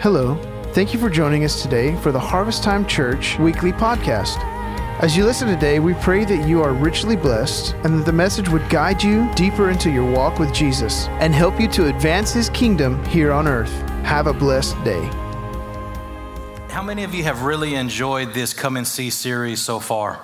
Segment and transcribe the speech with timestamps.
[0.00, 0.36] Hello.
[0.74, 4.38] Thank you for joining us today for the Harvest Time Church weekly podcast.
[5.00, 8.48] As you listen today, we pray that you are richly blessed and that the message
[8.48, 12.48] would guide you deeper into your walk with Jesus and help you to advance his
[12.50, 13.72] kingdom here on earth.
[14.04, 15.02] Have a blessed day.
[16.68, 20.20] How many of you have really enjoyed this Come and See series so far?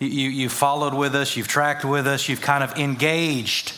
[0.00, 3.77] You, you, you followed with us, you've tracked with us, you've kind of engaged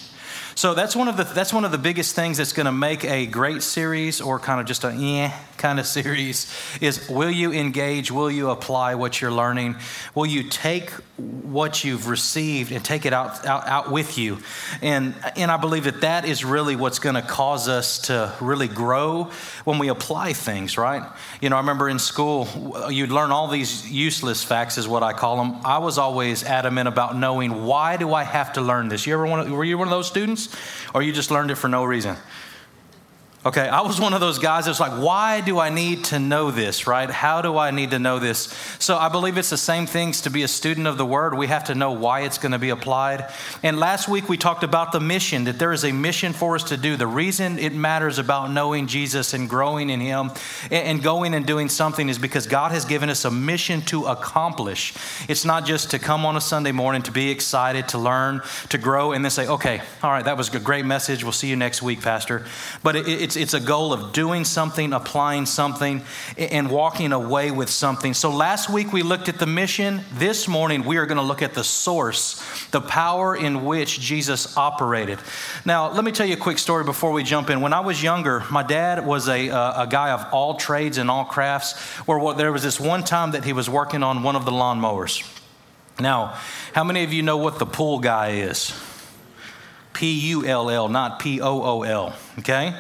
[0.61, 3.03] so that's one of the that's one of the biggest things that's going to make
[3.03, 7.53] a great series or kind of just a yeah kind of series is will you
[7.53, 9.77] engage, will you apply what you're learning?
[10.14, 14.39] Will you take what you've received and take it out out, out with you?
[14.82, 18.68] And and I believe that that is really what's going to cause us to really
[18.68, 19.31] grow
[19.65, 21.03] when we apply things, right?
[21.41, 22.49] You know, I remember in school
[22.90, 25.61] you'd learn all these useless facts is what I call them.
[25.65, 29.07] I was always adamant about knowing why do I have to learn this?
[29.07, 30.49] You ever one, were you one of those students?
[30.95, 32.17] or you just learned it for no reason?
[33.42, 36.51] Okay, I was one of those guys that's like, why do I need to know
[36.51, 37.09] this, right?
[37.09, 38.55] How do I need to know this?
[38.78, 41.33] So I believe it's the same things to be a student of the word.
[41.33, 43.33] We have to know why it's going to be applied.
[43.62, 46.65] And last week we talked about the mission, that there is a mission for us
[46.65, 46.97] to do.
[46.97, 50.33] The reason it matters about knowing Jesus and growing in Him
[50.70, 54.93] and going and doing something is because God has given us a mission to accomplish.
[55.31, 58.77] It's not just to come on a Sunday morning, to be excited, to learn, to
[58.77, 61.22] grow, and then say, okay, all right, that was a great message.
[61.25, 62.45] We'll see you next week, Pastor.
[62.83, 66.03] But it, it's, it's a goal of doing something, applying something,
[66.36, 68.12] and walking away with something.
[68.12, 70.00] So last week we looked at the mission.
[70.14, 74.56] This morning we are going to look at the source, the power in which Jesus
[74.56, 75.20] operated.
[75.64, 77.61] Now, let me tell you a quick story before we jump in.
[77.61, 81.25] When I was younger, my dad was a, a guy of all trades and all
[81.25, 84.50] crafts, where there was this one time that he was working on one of the
[84.50, 85.22] lawnmowers.
[86.00, 86.37] Now,
[86.75, 88.77] how many of you know what the pull guy is?
[89.92, 92.75] P U L L, not P O O L, okay?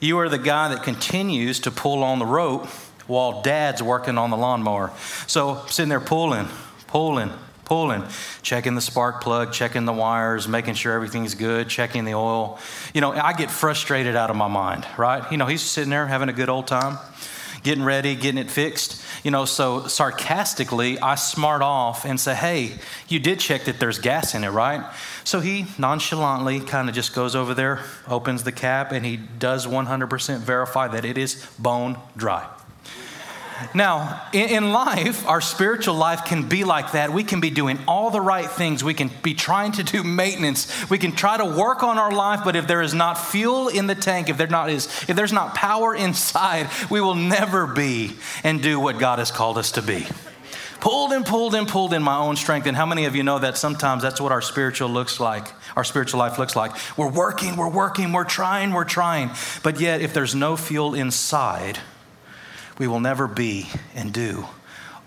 [0.00, 2.66] You are the guy that continues to pull on the rope
[3.06, 4.92] while dad's working on the lawnmower.
[5.26, 6.48] So, sitting there pulling,
[6.86, 7.30] pulling,
[7.64, 8.04] pulling,
[8.42, 12.58] checking the spark plug, checking the wires, making sure everything's good, checking the oil.
[12.94, 15.30] You know, I get frustrated out of my mind, right?
[15.30, 16.98] You know, he's sitting there having a good old time,
[17.66, 19.02] getting ready, getting it fixed.
[19.24, 22.74] You know, so sarcastically, I smart off and say, hey,
[23.08, 24.88] you did check that there's gas in it, right?
[25.24, 29.66] So he nonchalantly kind of just goes over there, opens the cap, and he does
[29.66, 32.46] 100% verify that it is bone dry.
[33.74, 37.12] Now, in, life, our spiritual life can be like that.
[37.12, 38.84] We can be doing all the right things.
[38.84, 40.88] We can be trying to do maintenance.
[40.90, 43.86] We can try to work on our life, but if there is not fuel in
[43.86, 48.16] the tank, if, there not is, if there's not power inside, we will never be
[48.44, 50.06] and do what God has called us to be
[50.80, 52.66] pulled and pulled and pulled in my own strength.
[52.66, 55.52] And how many of you know that sometimes that's what our spiritual looks like?
[55.74, 56.72] Our spiritual life looks like.
[56.96, 59.30] We're working, we're working, we're trying, we're trying.
[59.62, 61.78] But yet, if there's no fuel inside,
[62.78, 64.46] we will never be and do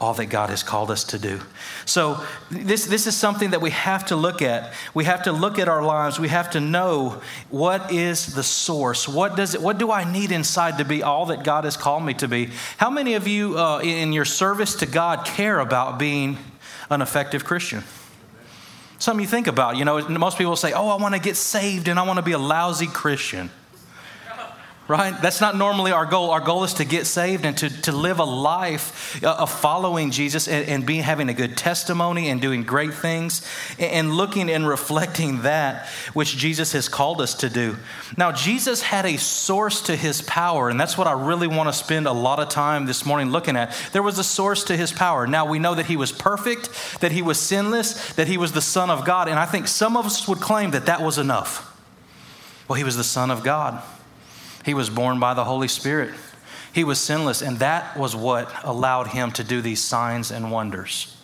[0.01, 1.41] all that God has called us to do.
[1.85, 4.73] So, this, this is something that we have to look at.
[4.93, 6.19] We have to look at our lives.
[6.19, 9.07] We have to know what is the source.
[9.07, 12.03] What, does it, what do I need inside to be all that God has called
[12.03, 12.49] me to be?
[12.77, 16.37] How many of you uh, in your service to God care about being
[16.89, 17.83] an effective Christian?
[18.99, 19.75] Something you think about.
[19.75, 22.23] You know, most people say, Oh, I want to get saved and I want to
[22.23, 23.49] be a lousy Christian
[24.89, 25.21] right?
[25.21, 26.31] That's not normally our goal.
[26.31, 30.09] Our goal is to get saved and to, to live a life uh, of following
[30.09, 33.45] Jesus and, and being, having a good testimony and doing great things
[33.77, 37.77] and looking and reflecting that which Jesus has called us to do.
[38.17, 41.73] Now, Jesus had a source to his power, and that's what I really want to
[41.73, 43.75] spend a lot of time this morning looking at.
[43.93, 45.27] There was a source to his power.
[45.27, 48.61] Now, we know that he was perfect, that he was sinless, that he was the
[48.61, 51.67] Son of God, and I think some of us would claim that that was enough.
[52.67, 53.83] Well, he was the Son of God.
[54.69, 56.13] He was born by the Holy Spirit.
[56.73, 61.17] He was sinless, and that was what allowed him to do these signs and wonders.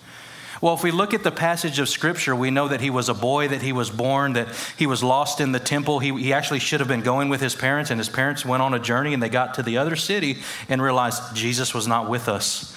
[0.61, 3.13] Well, if we look at the passage of Scripture, we know that he was a
[3.13, 4.47] boy, that he was born, that
[4.79, 5.99] he was lost in the temple.
[5.99, 8.73] He, he actually should have been going with his parents, and his parents went on
[8.73, 10.37] a journey and they got to the other city
[10.67, 12.75] and realized Jesus was not with us.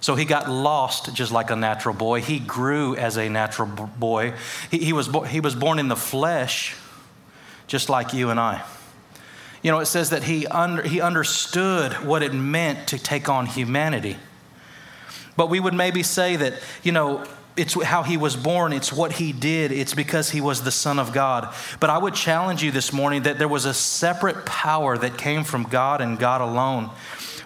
[0.00, 2.20] So he got lost just like a natural boy.
[2.20, 4.34] He grew as a natural boy.
[4.70, 6.76] He, he, was, he was born in the flesh,
[7.66, 8.62] just like you and I.
[9.62, 13.46] You know, it says that he, under, he understood what it meant to take on
[13.46, 14.16] humanity.
[15.36, 17.24] But we would maybe say that, you know,
[17.56, 20.98] it's how he was born, it's what he did, it's because he was the Son
[20.98, 21.54] of God.
[21.80, 25.44] But I would challenge you this morning that there was a separate power that came
[25.44, 26.90] from God and God alone.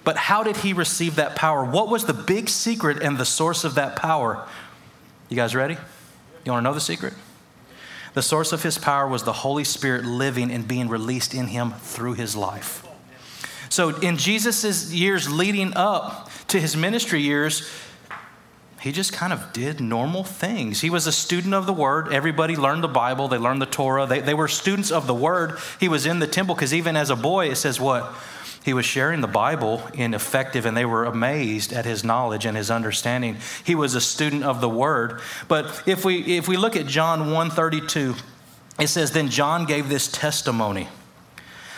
[0.04, 1.64] But how did he receive that power?
[1.64, 4.46] What was the big secret and the source of that power?
[5.28, 5.76] You guys ready?
[6.44, 7.12] You want to know the secret?
[8.16, 11.72] The source of his power was the Holy Spirit living and being released in him
[11.72, 12.82] through his life.
[13.68, 17.70] So, in Jesus' years leading up to his ministry years,
[18.80, 20.80] he just kind of did normal things.
[20.80, 22.10] He was a student of the Word.
[22.10, 24.06] Everybody learned the Bible, they learned the Torah.
[24.06, 25.58] They, they were students of the Word.
[25.78, 28.10] He was in the temple because even as a boy, it says what?
[28.66, 32.56] He was sharing the Bible in effective, and they were amazed at his knowledge and
[32.56, 33.36] his understanding.
[33.62, 35.20] He was a student of the Word.
[35.46, 38.16] But if we, if we look at John 132,
[38.80, 40.88] it says, Then John gave this testimony.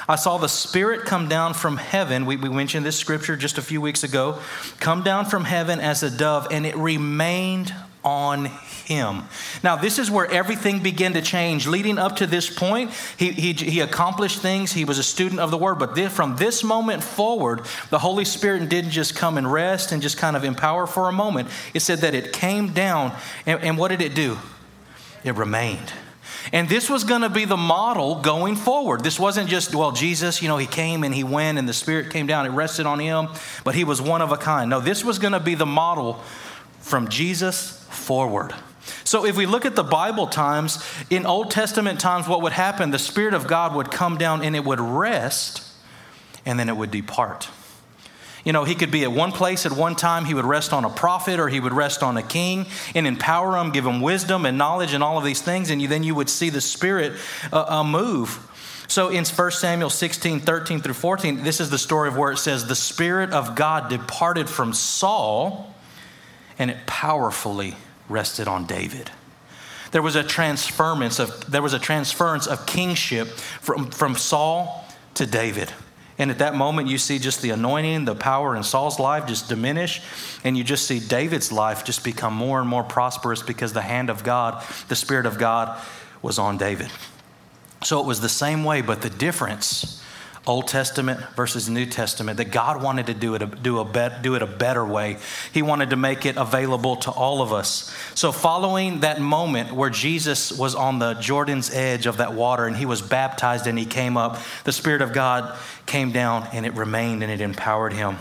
[0.08, 2.24] I saw the Spirit come down from heaven.
[2.24, 4.38] We, we mentioned this scripture just a few weeks ago.
[4.80, 8.46] Come down from heaven as a dove, and it remained on
[8.86, 9.24] him.
[9.62, 11.66] Now, this is where everything began to change.
[11.66, 14.72] Leading up to this point, he, he, he accomplished things.
[14.72, 15.78] He was a student of the word.
[15.78, 20.00] But this, from this moment forward, the Holy Spirit didn't just come and rest and
[20.00, 21.48] just kind of empower for a moment.
[21.74, 23.14] It said that it came down.
[23.46, 24.38] And, and what did it do?
[25.24, 25.92] It remained.
[26.52, 29.04] And this was going to be the model going forward.
[29.04, 32.10] This wasn't just, well, Jesus, you know, he came and he went and the Spirit
[32.10, 33.28] came down, it rested on him,
[33.64, 34.70] but he was one of a kind.
[34.70, 36.22] No, this was going to be the model
[36.80, 38.54] from Jesus forward.
[39.04, 42.90] So if we look at the Bible times, in Old Testament times, what would happen?
[42.90, 45.62] The Spirit of God would come down and it would rest
[46.46, 47.48] and then it would depart.
[48.44, 50.24] You know, he could be at one place at one time.
[50.24, 53.58] He would rest on a prophet or he would rest on a king and empower
[53.58, 55.70] him, give him wisdom and knowledge and all of these things.
[55.70, 57.12] And you, then you would see the Spirit
[57.52, 58.44] uh, uh, move.
[58.88, 62.38] So in 1 Samuel 16, 13 through 14, this is the story of where it
[62.38, 65.74] says, The Spirit of God departed from Saul
[66.58, 67.76] and it powerfully
[68.08, 69.10] rested on David.
[69.90, 74.84] There was a transference of, there was a transference of kingship from, from Saul
[75.14, 75.72] to David.
[76.18, 79.48] And at that moment, you see just the anointing, the power in Saul's life just
[79.48, 80.02] diminish.
[80.42, 84.10] And you just see David's life just become more and more prosperous because the hand
[84.10, 85.80] of God, the Spirit of God,
[86.20, 86.90] was on David.
[87.84, 90.02] So it was the same way, but the difference
[90.48, 94.42] Old Testament versus New Testament, that God wanted to do it, do, a do it
[94.42, 95.18] a better way.
[95.52, 97.94] He wanted to make it available to all of us.
[98.14, 102.76] So, following that moment where Jesus was on the Jordan's edge of that water and
[102.76, 105.56] he was baptized and he came up, the Spirit of God
[105.86, 108.18] came down and it remained and it empowered him.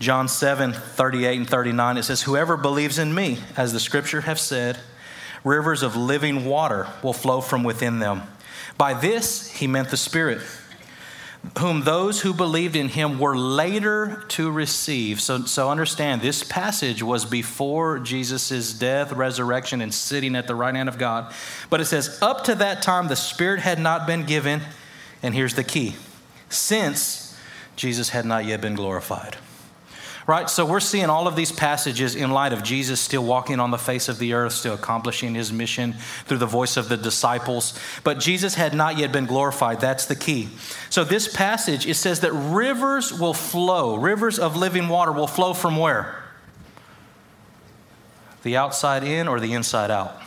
[0.00, 4.40] John 7 38 and 39, it says, Whoever believes in me, as the scripture have
[4.40, 4.80] said,
[5.44, 8.22] rivers of living water will flow from within them.
[8.76, 10.40] By this, he meant the Spirit
[11.58, 15.20] whom those who believed in him were later to receive.
[15.20, 20.74] So, so understand, this passage was before Jesus' death, resurrection, and sitting at the right
[20.74, 21.32] hand of God.
[21.68, 24.62] But it says, up to that time, the Spirit had not been given.
[25.22, 25.96] And here's the key
[26.48, 27.36] since
[27.74, 29.36] Jesus had not yet been glorified
[30.26, 30.48] right?
[30.48, 33.78] So we're seeing all of these passages in light of Jesus still walking on the
[33.78, 37.78] face of the earth, still accomplishing his mission through the voice of the disciples.
[38.04, 39.80] But Jesus had not yet been glorified.
[39.80, 40.48] That's the key.
[40.90, 45.54] So this passage, it says that rivers will flow, rivers of living water will flow
[45.54, 46.22] from where?
[48.42, 50.20] The outside in or the inside out?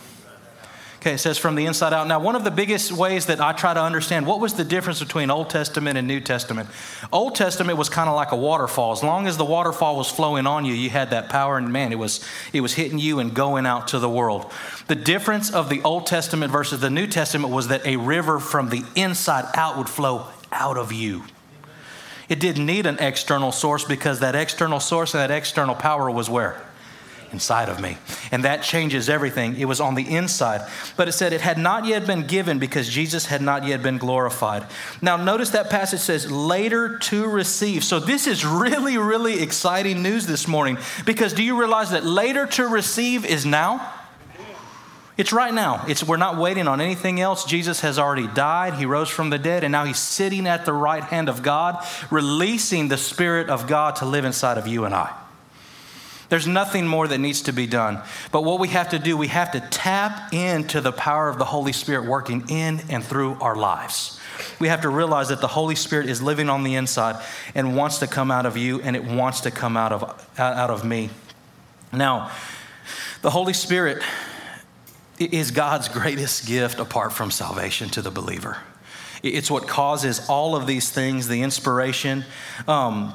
[1.06, 2.08] Okay, it says from the inside out.
[2.08, 4.98] Now, one of the biggest ways that I try to understand what was the difference
[4.98, 6.68] between Old Testament and New Testament?
[7.14, 8.92] Old Testament was kind of like a waterfall.
[8.92, 11.92] As long as the waterfall was flowing on you, you had that power, and man,
[11.92, 14.52] it was it was hitting you and going out to the world.
[14.88, 18.70] The difference of the Old Testament versus the New Testament was that a river from
[18.70, 21.22] the inside out would flow out of you.
[22.30, 26.32] It didn't need an external source because that external source and that external power was
[26.32, 26.64] where?
[27.36, 27.98] Inside of me.
[28.32, 29.60] And that changes everything.
[29.60, 30.62] It was on the inside.
[30.96, 33.98] But it said it had not yet been given because Jesus had not yet been
[33.98, 34.66] glorified.
[35.02, 37.84] Now, notice that passage says later to receive.
[37.84, 42.46] So, this is really, really exciting news this morning because do you realize that later
[42.48, 43.94] to receive is now?
[45.18, 45.86] It's right now.
[45.88, 47.46] It's, we're not waiting on anything else.
[47.46, 48.74] Jesus has already died.
[48.74, 51.86] He rose from the dead, and now he's sitting at the right hand of God,
[52.12, 55.14] releasing the Spirit of God to live inside of you and I.
[56.30, 58.02] There's nothing more that needs to be done.
[58.32, 61.46] But what we have to do, we have to tap into the power of the
[61.46, 64.20] Holy Spirit working in and through our lives.
[64.60, 68.00] We have to realize that the Holy Spirit is living on the inside and wants
[68.00, 71.10] to come out of you and it wants to come out of, out of me.
[71.94, 72.32] Now,
[73.22, 74.04] the Holy Spirit
[75.20, 78.58] is God's greatest gift apart from salvation to the believer.
[79.24, 82.26] It's what causes all of these things, the inspiration.
[82.68, 83.14] Um,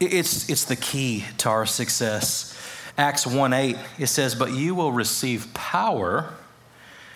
[0.00, 2.56] it's, it's the key to our success.
[2.96, 6.34] Acts 1 8, it says, But you will receive power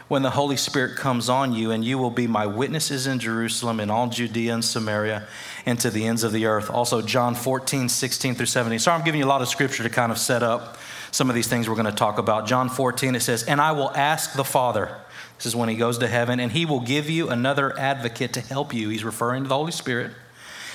[0.09, 3.81] when the Holy Spirit comes on you, and you will be my witnesses in Jerusalem
[3.81, 5.26] and all Judea and Samaria
[5.64, 6.71] and to the ends of the earth.
[6.71, 8.79] Also, John 14, 16 through 17.
[8.79, 10.76] Sorry, I'm giving you a lot of scripture to kind of set up
[11.11, 12.47] some of these things we're going to talk about.
[12.47, 14.95] John 14, it says, And I will ask the Father,
[15.38, 18.41] this is when he goes to heaven, and he will give you another advocate to
[18.41, 18.91] help you.
[18.91, 20.12] He's referring to the Holy Spirit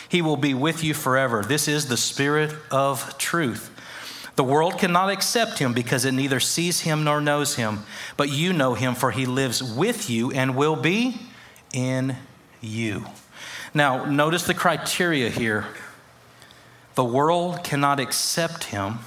[0.10, 1.44] He will be with you forever.
[1.44, 3.72] This is the Spirit of truth.
[4.36, 7.84] The world cannot accept him because it neither sees him nor knows him,
[8.18, 11.20] but you know him, for he lives with you and will be
[11.74, 12.16] in
[12.62, 13.06] you.
[13.74, 15.68] Now, notice the criteria here.
[16.96, 19.00] The world cannot accept him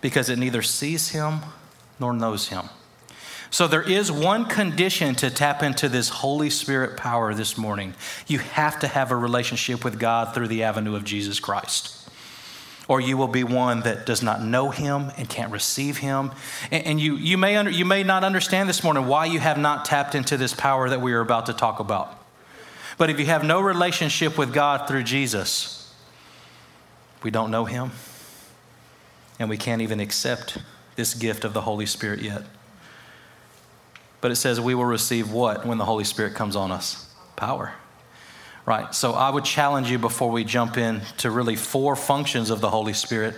[0.00, 1.40] because it neither sees him
[1.98, 2.70] nor knows him.
[3.52, 7.94] So, there is one condition to tap into this Holy Spirit power this morning.
[8.28, 11.96] You have to have a relationship with God through the avenue of Jesus Christ.
[12.86, 16.30] Or you will be one that does not know him and can't receive him.
[16.70, 19.58] And, and you, you, may under, you may not understand this morning why you have
[19.58, 22.16] not tapped into this power that we are about to talk about.
[22.98, 25.92] But if you have no relationship with God through Jesus,
[27.22, 27.90] we don't know him
[29.40, 30.58] and we can't even accept
[30.96, 32.42] this gift of the Holy Spirit yet.
[34.20, 37.12] But it says we will receive what when the Holy Spirit comes on us?
[37.36, 37.72] Power.
[38.66, 38.94] Right.
[38.94, 42.70] So I would challenge you before we jump in to really four functions of the
[42.70, 43.34] Holy Spirit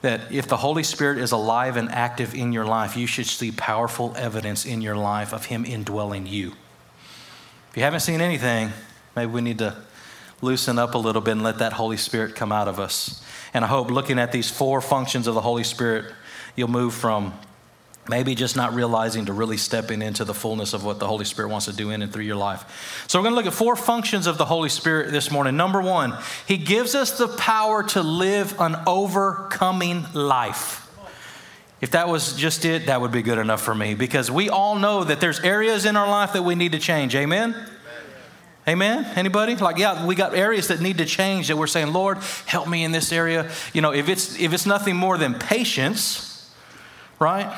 [0.00, 3.50] that if the Holy Spirit is alive and active in your life, you should see
[3.50, 6.52] powerful evidence in your life of Him indwelling you.
[7.70, 8.70] If you haven't seen anything,
[9.16, 9.76] maybe we need to
[10.42, 13.24] loosen up a little bit and let that Holy Spirit come out of us.
[13.54, 16.12] And I hope looking at these four functions of the Holy Spirit,
[16.54, 17.32] you'll move from
[18.08, 21.48] maybe just not realizing to really stepping into the fullness of what the Holy Spirit
[21.48, 23.04] wants to do in and through your life.
[23.08, 25.56] So, we're going to look at four functions of the Holy Spirit this morning.
[25.56, 30.80] Number one, He gives us the power to live an overcoming life.
[31.80, 34.76] If that was just it, that would be good enough for me because we all
[34.76, 37.14] know that there's areas in our life that we need to change.
[37.14, 37.54] Amen?
[38.66, 39.04] Amen.
[39.16, 39.54] Anybody?
[39.56, 42.84] Like, yeah, we got areas that need to change that we're saying, Lord, help me
[42.84, 43.50] in this area.
[43.74, 46.50] You know, if it's if it's nothing more than patience,
[47.18, 47.54] right?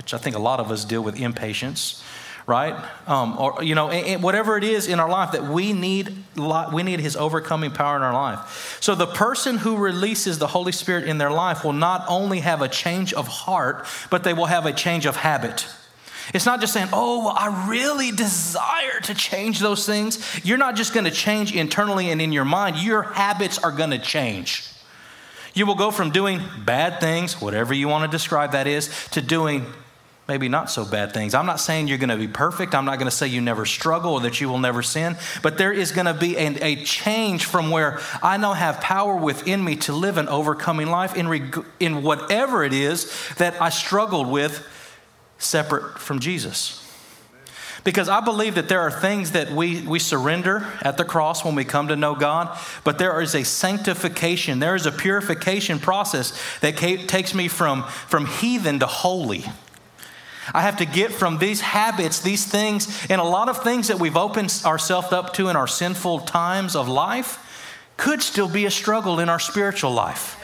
[0.00, 2.02] Which I think a lot of us deal with impatience,
[2.46, 2.74] right?
[3.06, 6.24] Um, or you know, whatever it is in our life that we need,
[6.72, 8.78] we need His overcoming power in our life.
[8.80, 12.62] So the person who releases the Holy Spirit in their life will not only have
[12.62, 15.66] a change of heart, but they will have a change of habit.
[16.32, 20.40] It's not just saying, oh, well, I really desire to change those things.
[20.44, 23.90] You're not just going to change internally and in your mind, your habits are going
[23.90, 24.66] to change.
[25.54, 29.20] You will go from doing bad things, whatever you want to describe that is, to
[29.20, 29.66] doing
[30.30, 31.34] maybe not so bad things.
[31.34, 32.72] I'm not saying you're going to be perfect.
[32.72, 35.58] I'm not going to say you never struggle or that you will never sin, but
[35.58, 39.64] there is going to be a, a change from where I now have power within
[39.64, 44.28] me to live an overcoming life in, reg- in whatever it is that I struggled
[44.28, 44.64] with
[45.38, 46.76] separate from Jesus.
[47.82, 51.56] Because I believe that there are things that we, we surrender at the cross when
[51.56, 56.40] we come to know God, but there is a sanctification, there is a purification process
[56.60, 59.44] that takes me from, from heathen to holy.
[60.54, 63.98] I have to get from these habits, these things, and a lot of things that
[63.98, 67.38] we've opened ourselves up to in our sinful times of life
[67.96, 70.36] could still be a struggle in our spiritual life.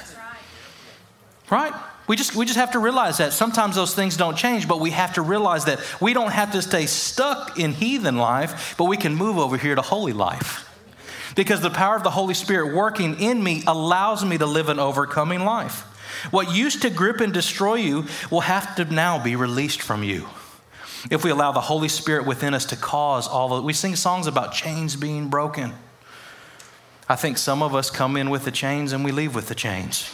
[1.51, 1.73] Right?
[2.07, 4.91] We just, we just have to realize that sometimes those things don't change, but we
[4.91, 8.97] have to realize that we don't have to stay stuck in heathen life, but we
[8.97, 10.63] can move over here to holy life.
[11.35, 14.79] Because the power of the Holy Spirit working in me allows me to live an
[14.79, 15.85] overcoming life.
[16.31, 20.29] What used to grip and destroy you will have to now be released from you.
[21.11, 24.27] If we allow the Holy Spirit within us to cause all of we sing songs
[24.27, 25.73] about chains being broken.
[27.09, 29.55] I think some of us come in with the chains and we leave with the
[29.55, 30.11] chains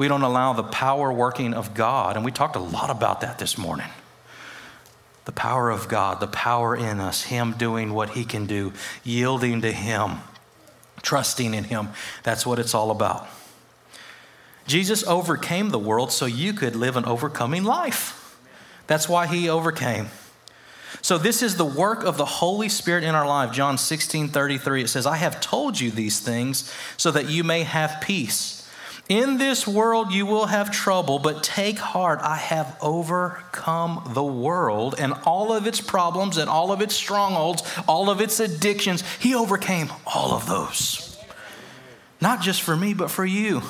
[0.00, 3.38] we don't allow the power working of God, and we talked a lot about that
[3.38, 3.90] this morning.
[5.26, 8.72] The power of God, the power in us, Him doing what He can do,
[9.04, 10.20] yielding to Him,
[11.02, 11.90] trusting in Him.
[12.22, 13.28] That's what it's all about.
[14.66, 18.38] Jesus overcame the world so you could live an overcoming life.
[18.86, 20.08] That's why He overcame.
[21.02, 23.52] So, this is the work of the Holy Spirit in our life.
[23.52, 27.62] John 16 33, it says, I have told you these things so that you may
[27.62, 28.60] have peace.
[29.10, 32.20] In this world you will have trouble, but take heart.
[32.22, 37.64] I have overcome the world and all of its problems and all of its strongholds,
[37.88, 39.02] all of its addictions.
[39.18, 41.18] He overcame all of those.
[42.20, 43.62] Not just for me, but for you.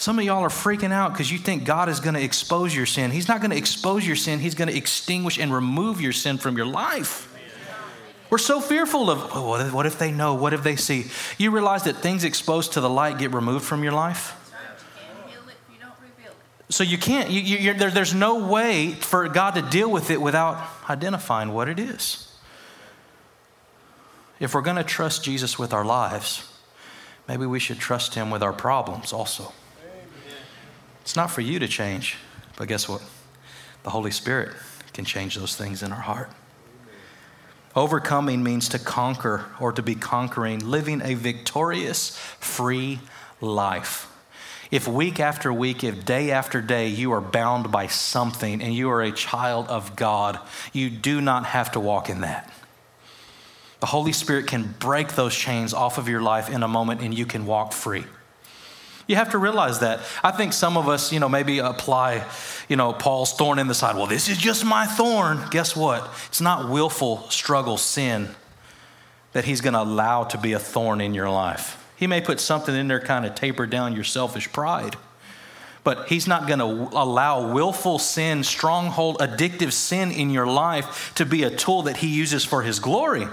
[0.00, 2.86] Some of y'all are freaking out because you think God is going to expose your
[2.86, 3.10] sin.
[3.10, 6.38] He's not going to expose your sin, He's going to extinguish and remove your sin
[6.38, 7.30] from your life.
[8.30, 10.32] We're so fearful of oh, what, if, they know?
[10.32, 11.10] What if they see?
[11.36, 14.34] You realize that things exposed to the light get removed from your life?
[16.70, 20.22] So you can't, you, you, there, there's no way for God to deal with it
[20.22, 22.34] without identifying what it is.
[24.38, 26.50] If we're going to trust Jesus with our lives,
[27.28, 29.52] maybe we should trust Him with our problems also.
[31.10, 32.18] It's not for you to change,
[32.56, 33.02] but guess what?
[33.82, 34.52] The Holy Spirit
[34.92, 36.30] can change those things in our heart.
[37.74, 43.00] Overcoming means to conquer or to be conquering, living a victorious, free
[43.40, 44.06] life.
[44.70, 48.88] If week after week, if day after day, you are bound by something and you
[48.88, 50.38] are a child of God,
[50.72, 52.52] you do not have to walk in that.
[53.80, 57.12] The Holy Spirit can break those chains off of your life in a moment and
[57.12, 58.04] you can walk free.
[59.10, 60.02] You have to realize that.
[60.22, 62.24] I think some of us, you know, maybe apply,
[62.68, 63.96] you know, Paul's thorn in the side.
[63.96, 65.40] Well, this is just my thorn.
[65.50, 66.08] Guess what?
[66.28, 68.28] It's not willful struggle, sin
[69.32, 71.84] that he's going to allow to be a thorn in your life.
[71.96, 74.94] He may put something in there kind of taper down your selfish pride.
[75.82, 81.26] But he's not going to allow willful sin, stronghold, addictive sin in your life to
[81.26, 83.26] be a tool that he uses for his glory.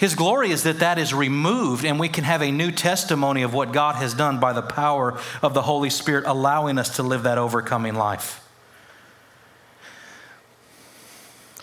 [0.00, 3.52] His glory is that that is removed and we can have a new testimony of
[3.52, 7.24] what God has done by the power of the Holy Spirit, allowing us to live
[7.24, 8.42] that overcoming life.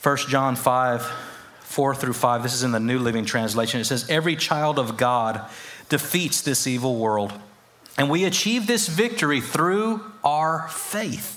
[0.04, 1.02] 1 John 5,
[1.62, 3.82] 4 through 5, this is in the New Living Translation.
[3.82, 5.44] It says, Every child of God
[5.90, 7.34] defeats this evil world,
[7.98, 11.37] and we achieve this victory through our faith.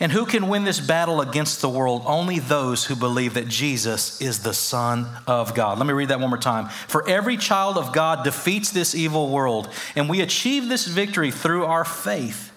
[0.00, 2.02] And who can win this battle against the world?
[2.06, 5.78] Only those who believe that Jesus is the Son of God.
[5.78, 6.68] Let me read that one more time.
[6.88, 11.66] For every child of God defeats this evil world, and we achieve this victory through
[11.66, 12.50] our faith.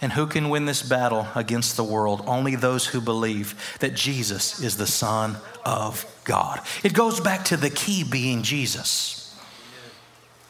[0.00, 2.22] And who can win this battle against the world?
[2.26, 6.60] Only those who believe that Jesus is the Son of God.
[6.84, 9.25] It goes back to the key being Jesus.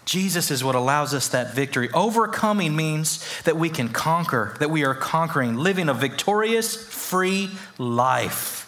[0.06, 1.90] Jesus is what allows us that victory.
[1.92, 8.62] Overcoming means that we can conquer, that we are conquering, living a victorious, free life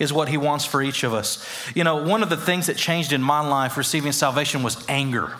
[0.00, 1.46] is what he wants for each of us.
[1.76, 5.32] You know, one of the things that changed in my life receiving salvation was anger.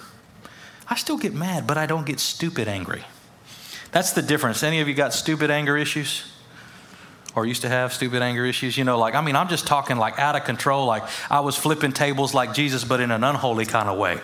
[0.87, 3.05] I still get mad, but I don't get stupid angry.
[3.91, 4.63] That's the difference.
[4.63, 6.31] Any of you got stupid anger issues?
[7.35, 8.77] Or used to have stupid anger issues?
[8.77, 11.57] You know, like, I mean, I'm just talking like out of control, like I was
[11.57, 14.21] flipping tables like Jesus, but in an unholy kind of way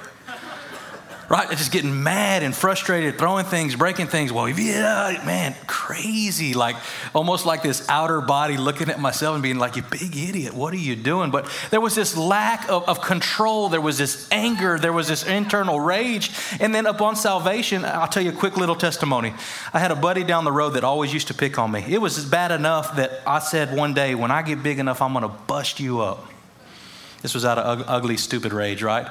[1.28, 1.50] right?
[1.50, 4.32] Just getting mad and frustrated, throwing things, breaking things.
[4.32, 6.54] Well, yeah, uh, man, crazy.
[6.54, 6.76] Like
[7.14, 10.72] almost like this outer body looking at myself and being like, you big idiot, what
[10.72, 11.30] are you doing?
[11.30, 13.68] But there was this lack of, of control.
[13.68, 14.78] There was this anger.
[14.78, 16.30] There was this internal rage.
[16.60, 19.34] And then upon salvation, I'll tell you a quick little testimony.
[19.72, 21.84] I had a buddy down the road that always used to pick on me.
[21.88, 25.12] It was bad enough that I said one day, when I get big enough, I'm
[25.12, 26.30] going to bust you up.
[27.22, 29.08] This was out of ugly, stupid rage, right?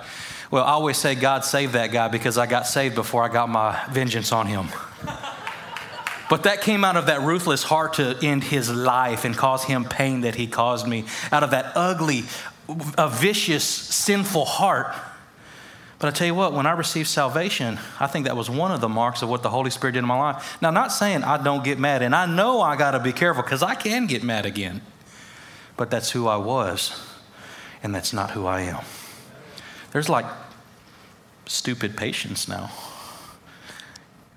[0.55, 3.49] Well, I always say God saved that guy because I got saved before I got
[3.49, 4.69] my vengeance on him.
[6.27, 9.83] But that came out of that ruthless heart to end his life and cause him
[9.83, 11.05] pain that he caused me.
[11.31, 12.23] Out of that ugly,
[12.97, 14.95] a vicious, sinful heart.
[15.99, 18.81] But I tell you what, when I received salvation, I think that was one of
[18.81, 20.57] the marks of what the Holy Spirit did in my life.
[20.61, 23.43] Now, not saying I don't get mad, and I know I got to be careful
[23.43, 24.81] because I can get mad again.
[25.77, 27.07] But that's who I was,
[27.83, 28.83] and that's not who I am.
[29.91, 30.25] There's like
[31.45, 32.71] stupid patience now.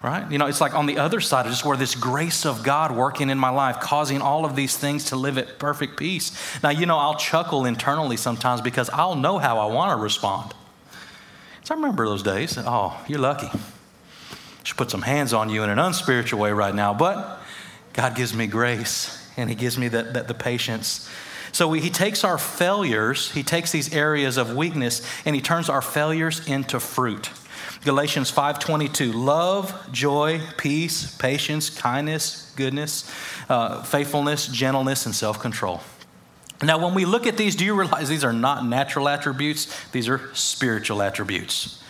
[0.00, 0.30] Right?
[0.30, 2.94] You know, it's like on the other side, of just where this grace of God
[2.94, 6.30] working in my life, causing all of these things to live at perfect peace.
[6.62, 10.54] Now, you know, I'll chuckle internally sometimes because I'll know how I want to respond.
[11.64, 12.56] So I remember those days.
[12.58, 13.50] Oh, you're lucky.
[14.62, 16.94] Should put some hands on you in an unspiritual way right now.
[16.94, 17.40] But
[17.92, 21.10] God gives me grace and He gives me the, the patience
[21.52, 25.68] so we, he takes our failures, he takes these areas of weakness, and he turns
[25.68, 27.30] our failures into fruit.
[27.84, 33.10] Galatians 5:22, love, joy, peace, patience, kindness, goodness,
[33.48, 35.80] uh, faithfulness, gentleness, and self-control.
[36.60, 39.72] Now, when we look at these, do you realize these are not natural attributes?
[39.90, 41.80] These are spiritual attributes.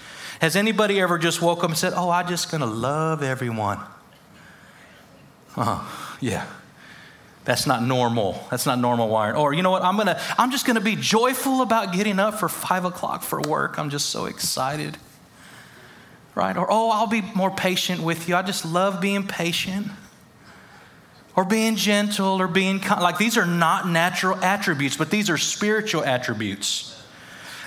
[0.40, 3.79] Has anybody ever just woke up and said, "Oh, I'm just going to love everyone"?
[5.57, 6.16] Uh-huh.
[6.21, 6.47] Yeah.
[7.49, 8.47] That's not normal.
[8.51, 9.37] That's not normal wiring.
[9.37, 9.83] Or you know what?
[9.83, 10.21] I'm gonna.
[10.37, 13.79] I'm just gonna be joyful about getting up for five o'clock for work.
[13.79, 14.99] I'm just so excited.
[16.35, 16.59] Right?
[16.59, 18.37] Or oh, I'll be more patient with you.
[18.37, 19.87] I just love being patient.
[21.37, 23.01] Or being gentle, or being kind.
[23.01, 27.03] like these are not natural attributes, but these are spiritual attributes.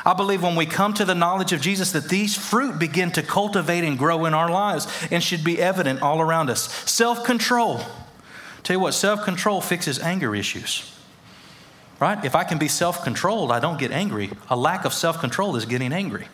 [0.05, 3.23] I believe when we come to the knowledge of Jesus that these fruit begin to
[3.23, 6.71] cultivate and grow in our lives and should be evident all around us.
[6.87, 7.81] Self control.
[8.63, 10.97] Tell you what, self control fixes anger issues.
[11.99, 12.23] Right?
[12.25, 14.31] If I can be self controlled, I don't get angry.
[14.49, 16.27] A lack of self control is getting angry.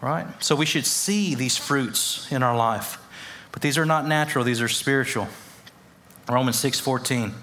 [0.00, 0.26] Right?
[0.42, 2.98] So we should see these fruits in our life.
[3.52, 5.28] But these are not natural, these are spiritual.
[6.28, 7.34] Romans 6 14.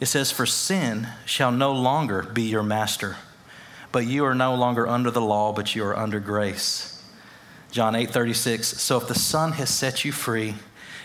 [0.00, 3.16] It says, For sin shall no longer be your master,
[3.92, 7.02] but you are no longer under the law, but you are under grace.
[7.70, 8.80] John 8 36.
[8.80, 10.56] So if the Son has set you free,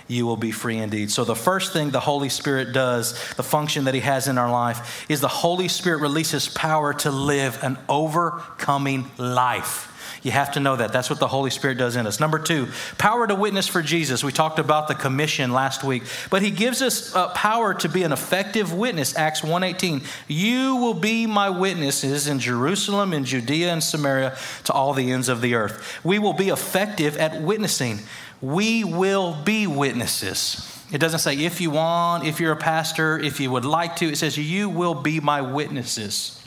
[0.08, 1.12] you will be free indeed.
[1.12, 4.52] So, the first thing the Holy Spirit does, the function that He has in our
[4.52, 9.94] life, is the Holy Spirit releases power to live an overcoming life.
[10.24, 10.92] You have to know that.
[10.92, 12.20] That's what the Holy Spirit does in us.
[12.20, 12.68] Number two,
[12.98, 14.24] power to witness for Jesus.
[14.24, 18.04] We talked about the commission last week, but He gives us uh, power to be
[18.04, 19.16] an effective witness.
[19.16, 20.04] Acts 1:18.
[20.28, 25.30] You will be my witnesses in Jerusalem, in Judea, and Samaria, to all the ends
[25.30, 26.00] of the earth.
[26.04, 28.00] We will be effective at witnessing
[28.42, 30.74] we will be witnesses.
[30.92, 34.06] It doesn't say if you want, if you're a pastor, if you would like to.
[34.06, 36.44] It says you will be my witnesses.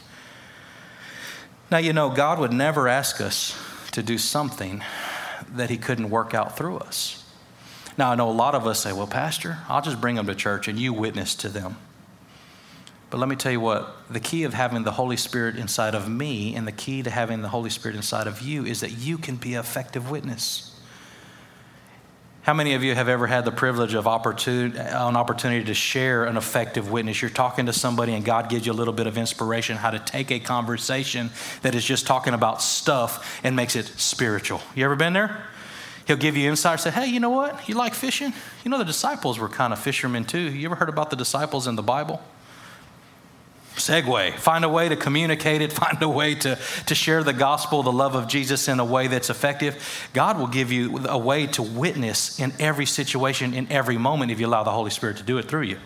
[1.70, 3.57] Now, you know, God would never ask us
[3.92, 4.83] to do something
[5.53, 7.24] that He couldn't work out through us.
[7.98, 10.35] Now, I know a lot of us say, well, Pastor, I'll just bring them to
[10.35, 11.76] church and you witness to them.
[13.11, 16.09] But let me tell you what the key of having the Holy Spirit inside of
[16.09, 19.18] me and the key to having the Holy Spirit inside of you is that you
[19.18, 20.69] can be an effective witness.
[22.42, 26.24] How many of you have ever had the privilege of opportunity, an opportunity to share
[26.24, 27.20] an effective witness?
[27.20, 29.98] You're talking to somebody and God gives you a little bit of inspiration how to
[29.98, 31.29] take a conversation
[31.61, 34.62] that is just talking about stuff and makes it spiritual.
[34.74, 35.44] You ever been there?
[36.07, 36.81] He'll give you insight.
[36.81, 37.68] Say, hey, you know what?
[37.68, 38.33] You like fishing?
[38.64, 40.38] You know the disciples were kind of fishermen too.
[40.38, 42.22] You ever heard about the disciples in the Bible?
[43.80, 44.34] Segue.
[44.36, 47.92] Find a way to communicate it, find a way to, to share the gospel, the
[47.92, 50.08] love of Jesus in a way that's effective.
[50.12, 54.40] God will give you a way to witness in every situation, in every moment, if
[54.40, 55.78] you allow the Holy Spirit to do it through you.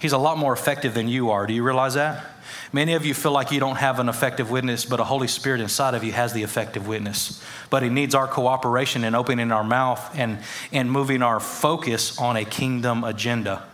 [0.00, 1.46] He's a lot more effective than you are.
[1.46, 2.24] Do you realize that?
[2.72, 5.60] Many of you feel like you don't have an effective witness, but a Holy Spirit
[5.60, 7.42] inside of you has the effective witness.
[7.68, 10.38] But He needs our cooperation in opening our mouth and,
[10.72, 13.64] and moving our focus on a kingdom agenda,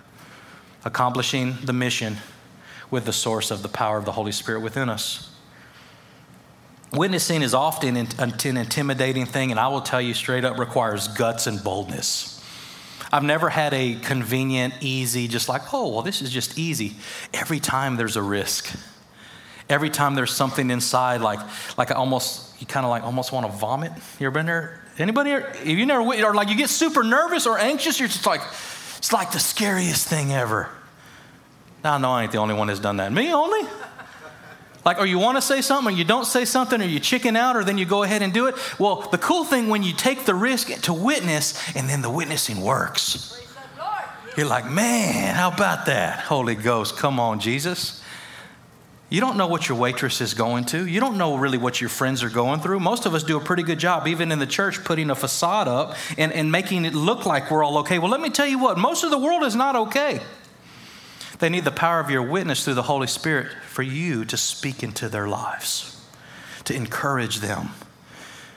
[0.84, 2.16] accomplishing the mission
[2.90, 5.32] with the source of the power of the Holy Spirit within us.
[6.92, 8.08] Witnessing is often an
[8.56, 12.32] intimidating thing, and I will tell you straight up requires guts and boldness.
[13.12, 16.96] I've never had a convenient, easy, just like, oh, well, this is just easy.
[17.34, 18.74] Every time there's a risk.
[19.68, 21.40] Every time there's something inside, like,
[21.76, 23.92] like I almost, you kind of like almost want to vomit.
[24.18, 24.80] You ever been there?
[24.98, 25.32] Anybody?
[25.32, 28.42] If you never, or like you get super nervous or anxious, you're just like,
[28.96, 30.70] it's like the scariest thing ever.
[31.86, 33.12] Now, I know I ain't the only one that's done that.
[33.12, 33.60] Me only?
[34.84, 37.36] Like, or you want to say something, or you don't say something, or you chicken
[37.36, 38.56] out, or then you go ahead and do it.
[38.80, 42.60] Well, the cool thing when you take the risk to witness, and then the witnessing
[42.60, 43.40] works.
[44.36, 46.18] You're like, man, how about that?
[46.18, 48.02] Holy Ghost, come on, Jesus.
[49.08, 50.88] You don't know what your waitress is going to.
[50.88, 52.80] You don't know really what your friends are going through.
[52.80, 55.68] Most of us do a pretty good job, even in the church, putting a facade
[55.68, 58.00] up and, and making it look like we're all okay.
[58.00, 60.20] Well, let me tell you what, most of the world is not okay.
[61.38, 64.82] They need the power of your witness through the Holy Spirit for you to speak
[64.82, 66.00] into their lives,
[66.64, 67.70] to encourage them.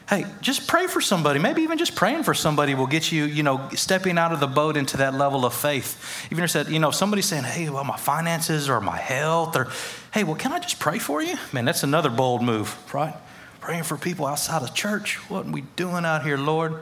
[0.09, 1.37] Hey, just pray for somebody.
[1.37, 4.47] Maybe even just praying for somebody will get you, you know, stepping out of the
[4.47, 6.27] boat into that level of faith.
[6.31, 9.67] Even if said, you know, somebody saying, hey, well, my finances or my health, or
[10.11, 11.35] hey, well, can I just pray for you?
[11.53, 13.13] Man, that's another bold move, right?
[13.61, 15.17] Praying for people outside of church.
[15.29, 16.73] What are we doing out here, Lord?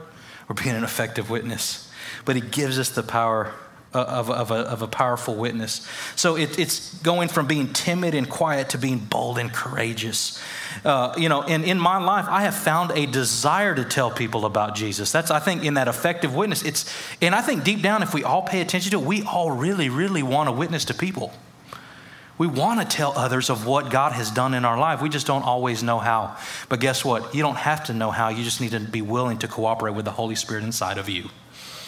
[0.48, 1.92] We're being an effective witness.
[2.24, 3.54] But He gives us the power
[3.94, 5.88] of, of, a, of a powerful witness.
[6.16, 10.42] So it, it's going from being timid and quiet to being bold and courageous.
[10.84, 14.46] Uh, you know, and in my life, I have found a desire to tell people
[14.46, 15.12] about Jesus.
[15.12, 16.64] That's, I think, in that effective witness.
[16.64, 19.52] It's, and I think deep down, if we all pay attention to it, we all
[19.52, 21.34] really, really want to witness to people.
[22.38, 25.02] We want to tell others of what God has done in our life.
[25.02, 26.38] We just don't always know how.
[26.70, 27.34] But guess what?
[27.34, 28.30] You don't have to know how.
[28.30, 31.30] You just need to be willing to cooperate with the Holy Spirit inside of you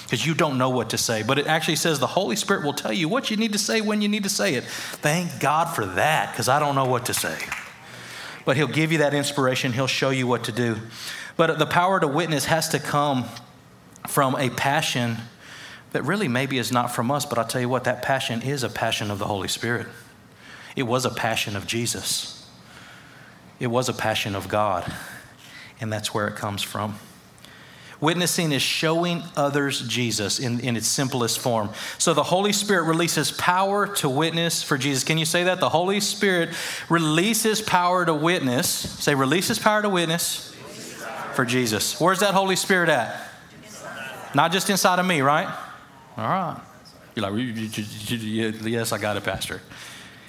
[0.10, 1.22] because you don't know what to say.
[1.22, 3.80] But it actually says the Holy Spirit will tell you what you need to say
[3.80, 4.63] when you need to say it.
[4.63, 7.38] Thank God for that because I don't know what to say.
[8.43, 10.78] But He'll give you that inspiration, He'll show you what to do.
[11.38, 13.26] But the power to witness has to come
[14.08, 15.17] from a passion
[15.91, 18.63] that really maybe is not from us, but I'll tell you what, that passion is
[18.63, 19.86] a passion of the Holy Spirit.
[20.76, 22.50] It was a passion of Jesus,
[23.60, 24.91] it was a passion of God,
[25.80, 26.98] and that's where it comes from.
[28.01, 31.69] Witnessing is showing others Jesus in, in its simplest form.
[31.97, 35.03] So the Holy Spirit releases power to witness for Jesus.
[35.03, 35.59] Can you say that?
[35.59, 36.49] The Holy Spirit
[36.88, 38.69] releases power to witness.
[38.69, 40.55] Say, releases power to witness
[41.35, 41.99] for Jesus.
[41.99, 43.21] Where's that Holy Spirit at?
[44.33, 45.47] Not just inside of me, right?
[46.15, 46.59] All right.
[47.15, 49.62] You're like, yes, I got it, Pastor.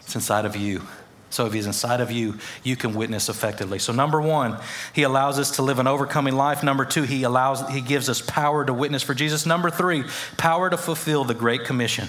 [0.01, 0.83] It's inside of you.
[1.31, 3.79] So if he's inside of you, you can witness effectively.
[3.79, 4.59] So number 1,
[4.93, 6.63] he allows us to live an overcoming life.
[6.65, 9.47] Number 2, he allows he gives us power to witness for Jesus.
[9.47, 10.05] Number 3,
[10.37, 12.09] power to fulfill the great commission.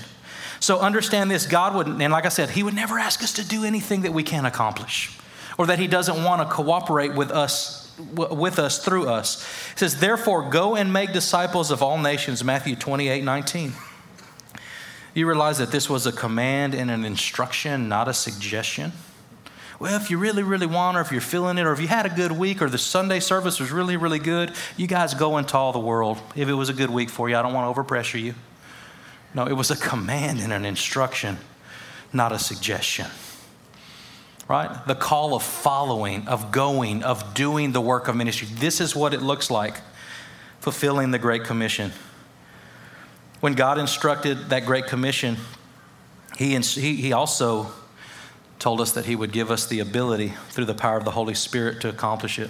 [0.59, 3.47] So understand this, God would and like I said, he would never ask us to
[3.47, 5.17] do anything that we can't accomplish
[5.57, 9.43] or that he doesn't want to cooperate with us with us through us.
[9.73, 13.73] It says, Therefore, go and make disciples of all nations, Matthew 28 19.
[15.13, 18.93] You realize that this was a command and an instruction, not a suggestion?
[19.81, 22.05] Well, if you really, really want, or if you're feeling it, or if you had
[22.05, 25.57] a good week, or the Sunday service was really, really good, you guys go into
[25.57, 26.19] all the world.
[26.35, 28.35] If it was a good week for you, I don't want to overpressure you.
[29.33, 31.39] No, it was a command and an instruction,
[32.13, 33.07] not a suggestion.
[34.47, 34.69] Right?
[34.85, 38.49] The call of following, of going, of doing the work of ministry.
[38.51, 39.77] This is what it looks like
[40.59, 41.91] fulfilling the Great Commission.
[43.39, 45.37] When God instructed that Great Commission,
[46.37, 47.71] He, he also
[48.61, 51.33] told us that He would give us the ability through the power of the Holy
[51.33, 52.49] Spirit to accomplish it.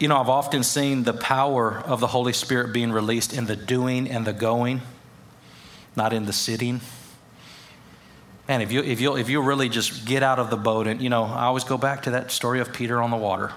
[0.00, 3.56] You know, I've often seen the power of the Holy Spirit being released in the
[3.56, 4.80] doing and the going,
[5.94, 6.80] not in the sitting.
[8.48, 11.00] Man, if you, if you, if you really just get out of the boat, and,
[11.02, 13.52] you know, I always go back to that story of Peter on the water.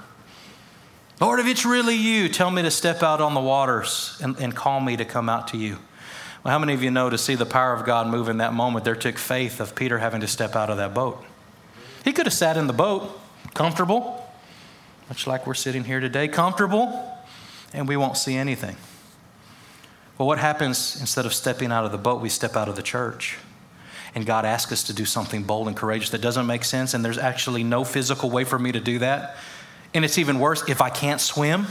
[1.22, 4.54] Lord, if it's really you, tell me to step out on the waters and, and
[4.54, 5.78] call me to come out to you.
[6.44, 8.54] Well, how many of you know to see the power of God move in that
[8.54, 11.24] moment, there took faith of Peter having to step out of that boat?
[12.04, 13.20] He could have sat in the boat,
[13.54, 14.26] comfortable,
[15.10, 17.14] much like we're sitting here today, comfortable,
[17.74, 18.78] and we won't see anything.
[20.18, 22.82] Well, what happens instead of stepping out of the boat, we step out of the
[22.82, 23.38] church?
[24.16, 27.04] And God asks us to do something bold and courageous that doesn't make sense, and
[27.04, 29.36] there's actually no physical way for me to do that.
[29.94, 31.66] And it's even worse if I can't swim.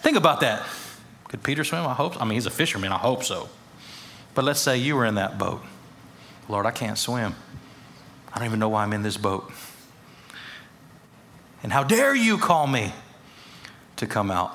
[0.00, 0.66] Think about that.
[1.32, 1.86] Could Peter swim?
[1.86, 2.14] I hope.
[2.14, 2.20] So.
[2.20, 2.92] I mean, he's a fisherman.
[2.92, 3.48] I hope so.
[4.34, 5.62] But let's say you were in that boat.
[6.46, 7.34] Lord, I can't swim.
[8.32, 9.50] I don't even know why I'm in this boat.
[11.62, 12.92] And how dare you call me
[13.96, 14.54] to come out?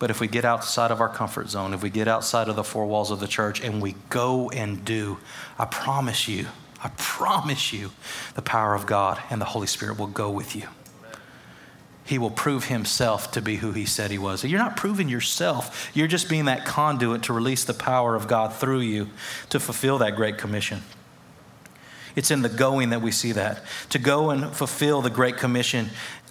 [0.00, 2.64] But if we get outside of our comfort zone, if we get outside of the
[2.64, 5.18] four walls of the church and we go and do,
[5.60, 6.46] I promise you,
[6.82, 7.92] I promise you,
[8.34, 10.66] the power of God and the Holy Spirit will go with you
[12.10, 14.42] he will prove himself to be who he said he was.
[14.42, 18.52] You're not proving yourself, you're just being that conduit to release the power of God
[18.52, 19.08] through you
[19.50, 20.82] to fulfill that great commission.
[22.16, 23.62] It's in the going that we see that.
[23.90, 25.90] To go and fulfill the Great Commission,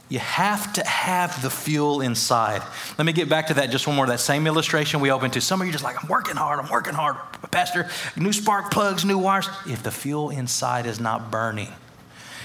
[0.09, 2.61] you have to have the fuel inside.
[2.97, 4.05] Let me get back to that just one more.
[4.05, 5.41] That same illustration we opened to.
[5.41, 7.15] Some of you just like, I'm working hard, I'm working hard.
[7.51, 9.47] Pastor, new spark plugs, new wires.
[9.65, 11.71] If the fuel inside is not burning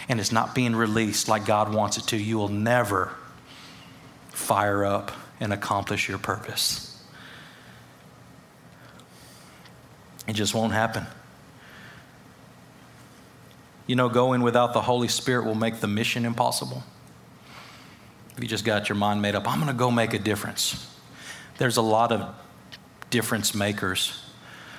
[0.08, 3.10] and it's not being released like God wants it to, you will never
[4.34, 7.02] fire up and accomplish your purpose.
[10.26, 11.06] It just won't happen.
[13.86, 16.82] You know, going without the Holy Spirit will make the mission impossible.
[18.36, 20.90] If you just got your mind made up, I'm going to go make a difference.
[21.58, 22.34] There's a lot of
[23.10, 24.20] difference makers,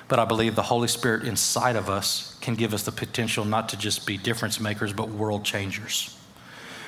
[0.08, 3.70] but I believe the Holy Spirit inside of us can give us the potential not
[3.70, 6.16] to just be difference makers, but world changers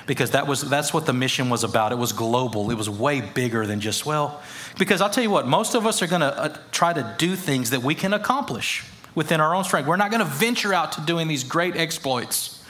[0.09, 1.91] because that was that's what the mission was about.
[1.91, 2.71] It was global.
[2.71, 4.41] It was way bigger than just well.
[4.79, 7.35] Because I'll tell you what, most of us are going to uh, try to do
[7.35, 9.85] things that we can accomplish within our own strength.
[9.85, 12.65] We're not going to venture out to doing these great exploits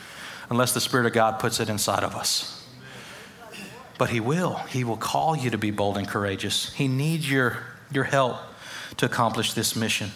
[0.49, 2.67] unless the Spirit of God puts it inside of us.
[3.97, 4.55] But He will.
[4.69, 6.73] He will call you to be bold and courageous.
[6.73, 8.35] He needs your, your help
[8.97, 10.11] to accomplish this mission.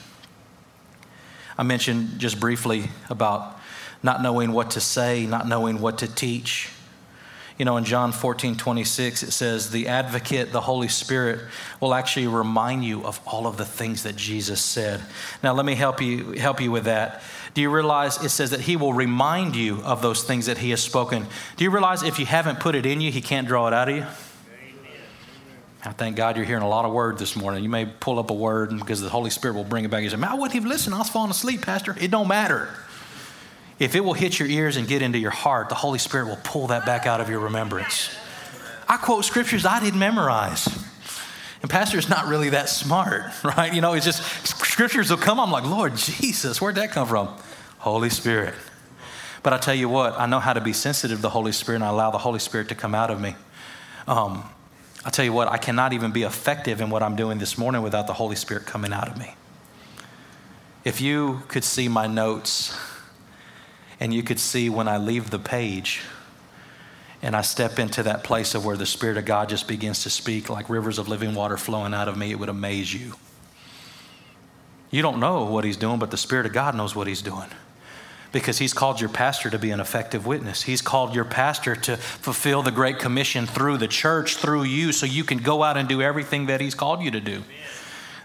[1.57, 3.57] I mentioned just briefly about
[4.01, 6.69] not knowing what to say, not knowing what to teach.
[7.57, 11.39] You know, in John 14, 26, it says, The advocate, the Holy Spirit,
[11.79, 15.01] will actually remind you of all of the things that Jesus said.
[15.43, 17.21] Now, let me help you, help you with that.
[17.53, 20.71] Do you realize it says that he will remind you of those things that he
[20.71, 21.27] has spoken?
[21.55, 23.89] Do you realize if you haven't put it in you, he can't draw it out
[23.89, 24.05] of you?
[25.85, 27.61] I thank God you're hearing a lot of word this morning.
[27.61, 30.01] You may pull up a word because the Holy Spirit will bring it back.
[30.01, 30.93] You say, Man, I wouldn't even listen.
[30.93, 31.95] I was falling asleep, Pastor.
[31.99, 32.69] It don't matter.
[33.79, 36.39] If it will hit your ears and get into your heart, the Holy Spirit will
[36.43, 38.09] pull that back out of your remembrance.
[38.87, 40.67] I quote scriptures I didn't memorize.
[41.61, 43.73] And pastor's not really that smart, right?
[43.73, 45.39] You know, it's just scriptures will come.
[45.39, 47.29] I'm like, Lord Jesus, where'd that come from?
[47.79, 48.53] Holy Spirit.
[49.41, 51.77] But I tell you what, I know how to be sensitive to the Holy Spirit
[51.77, 53.35] and I allow the Holy Spirit to come out of me.
[54.07, 54.43] Um,
[55.05, 57.81] I'll tell you what, I cannot even be effective in what I'm doing this morning
[57.81, 59.35] without the Holy Spirit coming out of me.
[60.85, 62.77] If you could see my notes,
[63.99, 66.01] and you could see when I leave the page
[67.21, 70.09] and I step into that place of where the Spirit of God just begins to
[70.09, 73.13] speak like rivers of living water flowing out of me, it would amaze you.
[74.91, 77.49] You don't know what He's doing, but the Spirit of God knows what He's doing
[78.33, 80.63] because he's called your pastor to be an effective witness.
[80.63, 85.05] He's called your pastor to fulfill the Great Commission through the church, through you, so
[85.05, 87.43] you can go out and do everything that he's called you to do.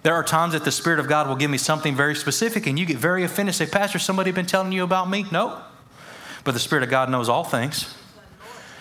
[0.03, 2.79] There are times that the Spirit of God will give me something very specific, and
[2.79, 3.55] you get very offended.
[3.55, 5.27] Say, Pastor, somebody been telling you about me?
[5.33, 5.61] No.
[6.45, 7.95] But the Spirit of God knows all things.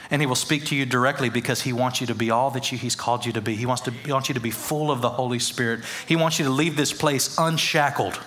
[0.09, 2.71] And he will speak to you directly because he wants you to be all that
[2.71, 3.55] you, he's called you to be.
[3.55, 5.81] He wants, to, he wants you to be full of the Holy Spirit.
[6.07, 8.17] He wants you to leave this place unshackled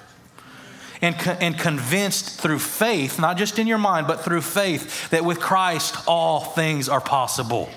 [1.01, 5.41] and, and convinced through faith, not just in your mind, but through faith, that with
[5.41, 7.71] Christ all things are possible.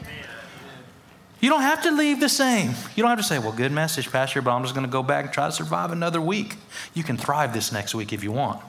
[1.43, 2.69] You don't have to leave the same.
[2.95, 5.03] You don't have to say, well, good message, Pastor, but I'm just going to go
[5.03, 6.55] back and try to survive another week.
[6.93, 8.63] You can thrive this next week if you want.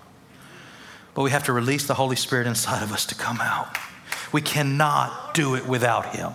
[1.15, 3.79] But we have to release the Holy Spirit inside of us to come out.
[4.33, 6.33] We cannot do it without Him.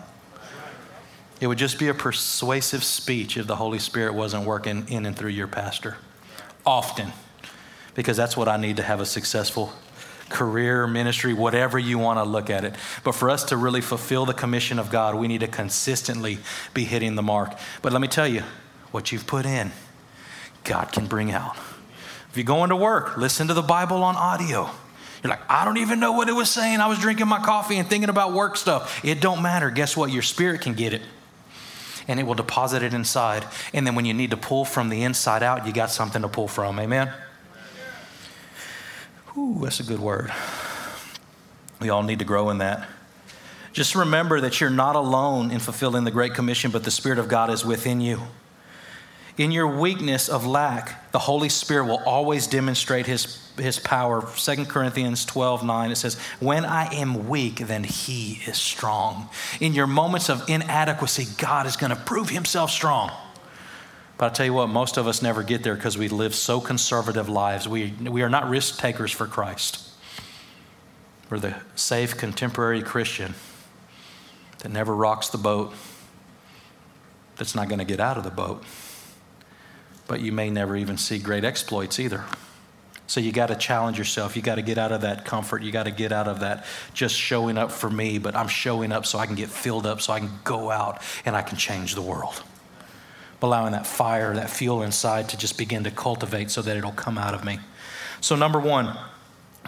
[1.41, 5.17] It would just be a persuasive speech if the Holy Spirit wasn't working in and
[5.17, 5.97] through your pastor.
[6.65, 7.11] Often.
[7.95, 9.73] Because that's what I need to have a successful
[10.29, 12.75] career, ministry, whatever you want to look at it.
[13.03, 16.39] But for us to really fulfill the commission of God, we need to consistently
[16.73, 17.57] be hitting the mark.
[17.81, 18.43] But let me tell you,
[18.91, 19.71] what you've put in,
[20.63, 21.55] God can bring out.
[22.29, 24.69] If you're going to work, listen to the Bible on audio.
[25.23, 26.79] You're like, I don't even know what it was saying.
[26.79, 29.03] I was drinking my coffee and thinking about work stuff.
[29.03, 29.69] It don't matter.
[29.69, 30.11] Guess what?
[30.11, 31.01] Your spirit can get it.
[32.07, 33.45] And it will deposit it inside.
[33.73, 36.27] And then when you need to pull from the inside out, you got something to
[36.27, 36.79] pull from.
[36.79, 37.11] Amen?
[39.37, 40.31] Ooh, that's a good word.
[41.79, 42.87] We all need to grow in that.
[43.71, 47.27] Just remember that you're not alone in fulfilling the Great Commission, but the Spirit of
[47.27, 48.21] God is within you.
[49.37, 54.21] In your weakness of lack, the Holy Spirit will always demonstrate His, his power.
[54.35, 59.29] 2 Corinthians 12 9, it says, When I am weak, then He is strong.
[59.61, 63.11] In your moments of inadequacy, God is going to prove Himself strong.
[64.19, 66.59] But I tell you what, most of us never get there because we live so
[66.59, 67.69] conservative lives.
[67.69, 69.81] We, we are not risk takers for Christ.
[71.29, 73.33] We're the safe contemporary Christian
[74.57, 75.73] that never rocks the boat,
[77.37, 78.61] that's not going to get out of the boat.
[80.05, 82.25] But you may never even see great exploits either.
[83.07, 84.35] So you got to challenge yourself.
[84.35, 85.61] You got to get out of that comfort.
[85.63, 88.91] You got to get out of that just showing up for me, but I'm showing
[88.91, 91.57] up so I can get filled up, so I can go out and I can
[91.57, 92.43] change the world
[93.41, 97.17] allowing that fire, that fuel inside to just begin to cultivate so that it'll come
[97.17, 97.59] out of me.
[98.21, 98.97] So, number one,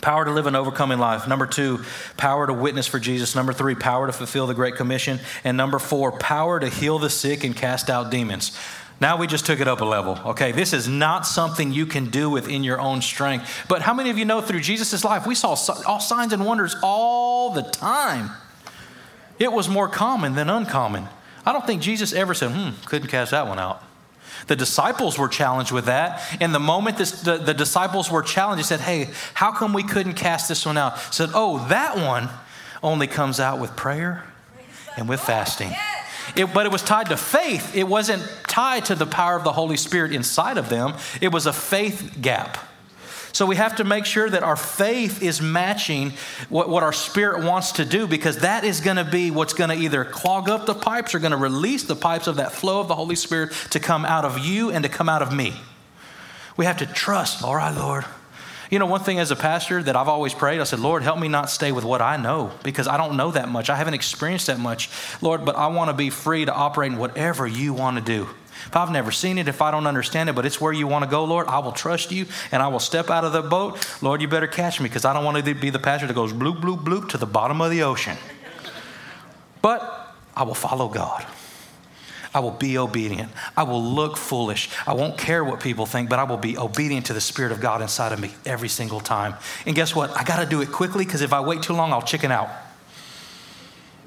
[0.01, 1.27] power to live an overcoming life.
[1.27, 1.83] Number two,
[2.17, 3.35] power to witness for Jesus.
[3.35, 5.19] Number three, power to fulfill the Great Commission.
[5.43, 8.57] And number four, power to heal the sick and cast out demons.
[8.99, 10.19] Now we just took it up a level.
[10.27, 13.65] Okay, this is not something you can do within your own strength.
[13.67, 15.55] But how many of you know through Jesus' life, we saw
[15.87, 18.29] all signs and wonders all the time?
[19.39, 21.07] It was more common than uncommon.
[21.45, 23.83] I don't think Jesus ever said, hmm, couldn't cast that one out.
[24.47, 26.21] The disciples were challenged with that.
[26.39, 29.83] And the moment this, the, the disciples were challenged, he said, Hey, how come we
[29.83, 30.97] couldn't cast this one out?
[30.97, 32.29] He said, Oh, that one
[32.81, 34.23] only comes out with prayer
[34.97, 35.71] and with fasting.
[36.35, 37.75] It, but it was tied to faith.
[37.75, 40.95] It wasn't tied to the power of the Holy Spirit inside of them.
[41.19, 42.57] It was a faith gap.
[43.33, 46.13] So we have to make sure that our faith is matching
[46.49, 49.69] what, what our spirit wants to do because that is going to be what's going
[49.69, 52.81] to either clog up the pipes or going to release the pipes of that flow
[52.81, 55.53] of the Holy Spirit to come out of you and to come out of me.
[56.57, 58.05] We have to trust, all right, Lord.
[58.69, 61.19] You know, one thing as a pastor that I've always prayed, I said, Lord, help
[61.19, 63.69] me not stay with what I know because I don't know that much.
[63.69, 64.89] I haven't experienced that much.
[65.21, 68.29] Lord, but I want to be free to operate in whatever you want to do.
[68.65, 71.03] If I've never seen it, if I don't understand it, but it's where you want
[71.03, 74.01] to go, Lord, I will trust you and I will step out of the boat.
[74.01, 76.33] Lord, you better catch me because I don't want to be the pastor that goes
[76.33, 78.17] bloop, bloop, bloop to the bottom of the ocean.
[79.61, 81.25] But I will follow God.
[82.33, 83.29] I will be obedient.
[83.57, 84.69] I will look foolish.
[84.87, 87.59] I won't care what people think, but I will be obedient to the Spirit of
[87.59, 89.35] God inside of me every single time.
[89.65, 90.15] And guess what?
[90.15, 92.49] I got to do it quickly because if I wait too long, I'll chicken out.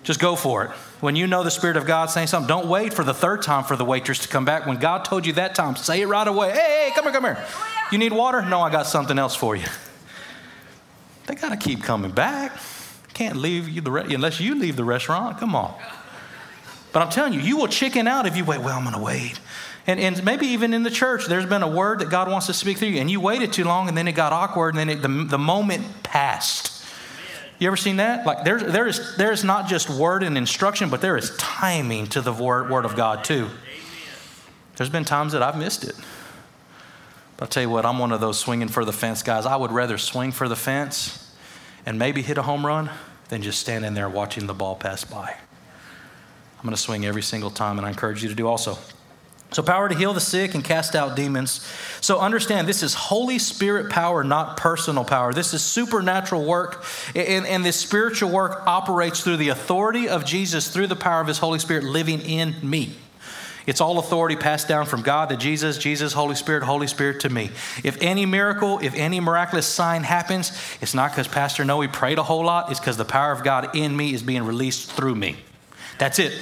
[0.04, 0.70] Just go for it.
[1.00, 3.64] When you know the Spirit of God saying something, don't wait for the third time
[3.64, 4.66] for the waitress to come back.
[4.66, 6.52] When God told you that time, say it right away.
[6.52, 7.44] Hey, hey, come here, come here.
[7.90, 8.42] You need water?
[8.42, 9.66] No, I got something else for you.
[11.26, 12.52] They got to keep coming back.
[13.14, 15.38] Can't leave you the re- unless you leave the restaurant.
[15.38, 15.74] Come on.
[16.92, 18.60] But I'm telling you, you will chicken out if you wait.
[18.60, 19.40] Well, I'm going to wait.
[19.86, 22.52] And, and maybe even in the church, there's been a word that God wants to
[22.52, 24.90] speak through you, and you waited too long, and then it got awkward, and then
[24.90, 26.73] it, the, the moment passed.
[27.58, 28.26] You ever seen that?
[28.26, 32.06] Like there's there is there is not just word and instruction, but there is timing
[32.08, 33.48] to the word, word of God too.
[34.76, 35.94] There's been times that I've missed it.
[37.36, 39.46] But I'll tell you what, I'm one of those swinging for the fence guys.
[39.46, 41.32] I would rather swing for the fence
[41.86, 42.90] and maybe hit a home run
[43.28, 45.34] than just standing there watching the ball pass by.
[46.58, 48.78] I'm going to swing every single time, and I encourage you to do also.
[49.54, 51.64] So, power to heal the sick and cast out demons.
[52.00, 55.32] So, understand this is Holy Spirit power, not personal power.
[55.32, 56.84] This is supernatural work,
[57.14, 61.28] and, and, this spiritual work operates through the authority of Jesus, through the power of
[61.28, 62.96] His Holy Spirit living in me.
[63.64, 67.28] It's all authority passed down from God to Jesus, Jesus, Holy Spirit, Holy Spirit to
[67.28, 67.52] me.
[67.84, 70.50] If any miracle, if any miraculous sign happens,
[70.80, 73.76] it's not because Pastor Noe prayed a whole lot, it's because the power of God
[73.76, 75.36] in me is being released through me.
[75.98, 76.36] That's it.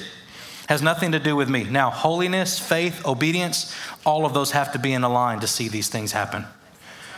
[0.73, 1.65] Has nothing to do with me.
[1.65, 3.71] Now, holiness, faith, obedience,
[4.07, 6.45] all of those have to be in a line to see these things happen.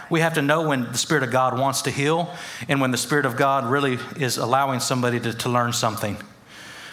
[0.10, 2.36] We have to know when the Spirit of God wants to heal
[2.68, 6.18] and when the Spirit of God really is allowing somebody to, to learn something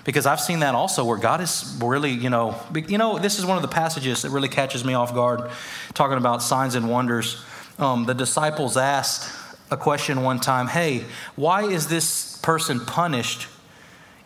[0.05, 3.45] because I've seen that also where God is really, you know, you know, this is
[3.45, 5.51] one of the passages that really catches me off guard,
[5.95, 7.43] talking about signs and wonders.
[7.81, 9.37] Um, the disciples asked
[9.73, 13.49] a question one time Hey, why is this person punished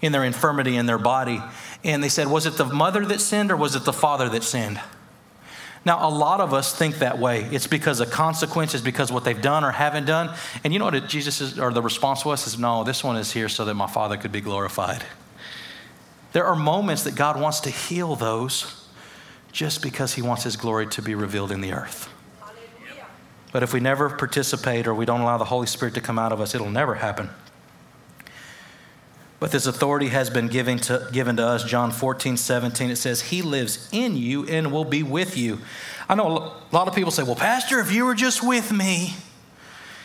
[0.03, 1.41] in their infirmity in their body?
[1.87, 4.43] And they said, Was it the mother that sinned or was it the father that
[4.43, 4.80] sinned?
[5.84, 7.45] Now, a lot of us think that way.
[7.53, 10.34] It's because of consequences, because what they've done or haven't done.
[10.64, 13.32] And you know what Jesus is, or the response was is, no, this one is
[13.32, 15.05] here so that my Father could be glorified.
[16.32, 18.84] There are moments that God wants to heal those
[19.53, 22.09] just because He wants His glory to be revealed in the earth.
[23.53, 26.32] But if we never participate or we don't allow the Holy Spirit to come out
[26.32, 27.30] of us, it'll never happen.
[29.39, 31.62] But this authority has been given to, given to us.
[31.64, 35.59] John 14, 17, it says, He lives in you and will be with you.
[36.09, 39.14] I know a lot of people say, Well, Pastor, if you were just with me,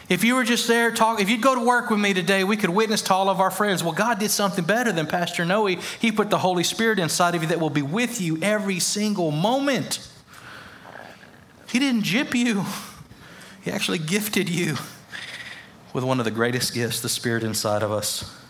[0.09, 2.57] if you were just there talking, if you'd go to work with me today, we
[2.57, 3.81] could witness to all of our friends.
[3.81, 5.67] Well, God did something better than Pastor Noe.
[5.67, 9.31] He put the Holy Spirit inside of you that will be with you every single
[9.31, 10.05] moment.
[11.69, 12.65] He didn't jip you,
[13.61, 14.75] He actually gifted you
[15.93, 18.40] with one of the greatest gifts, the Spirit inside of us.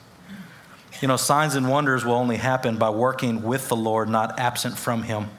[1.01, 4.77] You know, signs and wonders will only happen by working with the Lord, not absent
[4.77, 5.29] from Him.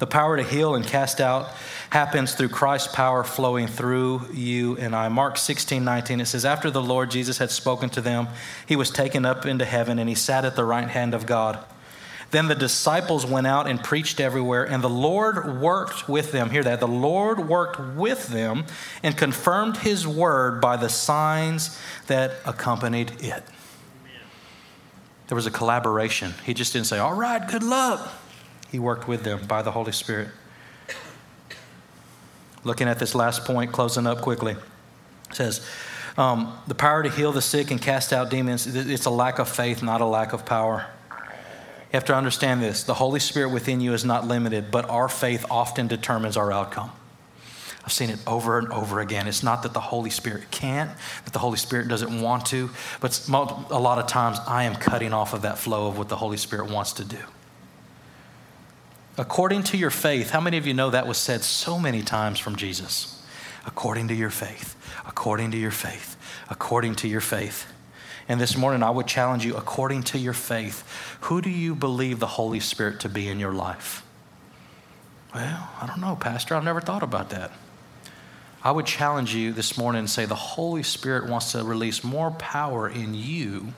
[0.00, 1.50] The power to heal and cast out
[1.90, 5.08] happens through Christ's power flowing through you and I.
[5.08, 8.26] Mark 16, 19, it says, After the Lord Jesus had spoken to them,
[8.66, 11.64] he was taken up into heaven and he sat at the right hand of God.
[12.32, 16.48] Then the disciples went out and preached everywhere, and the Lord worked with them.
[16.48, 16.80] Hear that.
[16.80, 18.64] The Lord worked with them
[19.02, 23.44] and confirmed his word by the signs that accompanied it.
[25.28, 26.34] There was a collaboration.
[26.44, 28.12] He just didn't say, All right, good luck.
[28.70, 30.28] He worked with them by the Holy Spirit.
[32.64, 34.56] Looking at this last point, closing up quickly,
[35.32, 35.66] says,
[36.16, 39.48] um, the power to heal the sick and cast out demons, it's a lack of
[39.48, 40.86] faith, not a lack of power.
[41.10, 45.08] You have to understand this the Holy Spirit within you is not limited, but our
[45.08, 46.92] faith often determines our outcome.
[47.84, 49.26] I've seen it over and over again.
[49.26, 50.90] It's not that the Holy Spirit can't,
[51.24, 52.70] that the Holy Spirit doesn't want to,
[53.00, 56.16] but a lot of times I am cutting off of that flow of what the
[56.16, 57.18] Holy Spirit wants to do.
[59.18, 62.38] According to your faith, how many of you know that was said so many times
[62.38, 63.22] from Jesus?
[63.66, 64.76] According to your faith,
[65.06, 66.16] according to your faith,
[66.48, 67.66] according to your faith.
[68.28, 70.84] And this morning, I would challenge you according to your faith,
[71.22, 74.04] who do you believe the Holy Spirit to be in your life?
[75.34, 76.54] Well, I don't know, Pastor.
[76.54, 77.50] I've never thought about that.
[78.64, 82.30] I would challenge you this morning and say the Holy Spirit wants to release more
[82.30, 83.72] power in you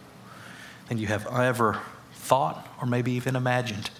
[0.88, 1.80] than you have ever
[2.12, 3.90] thought or maybe even imagined.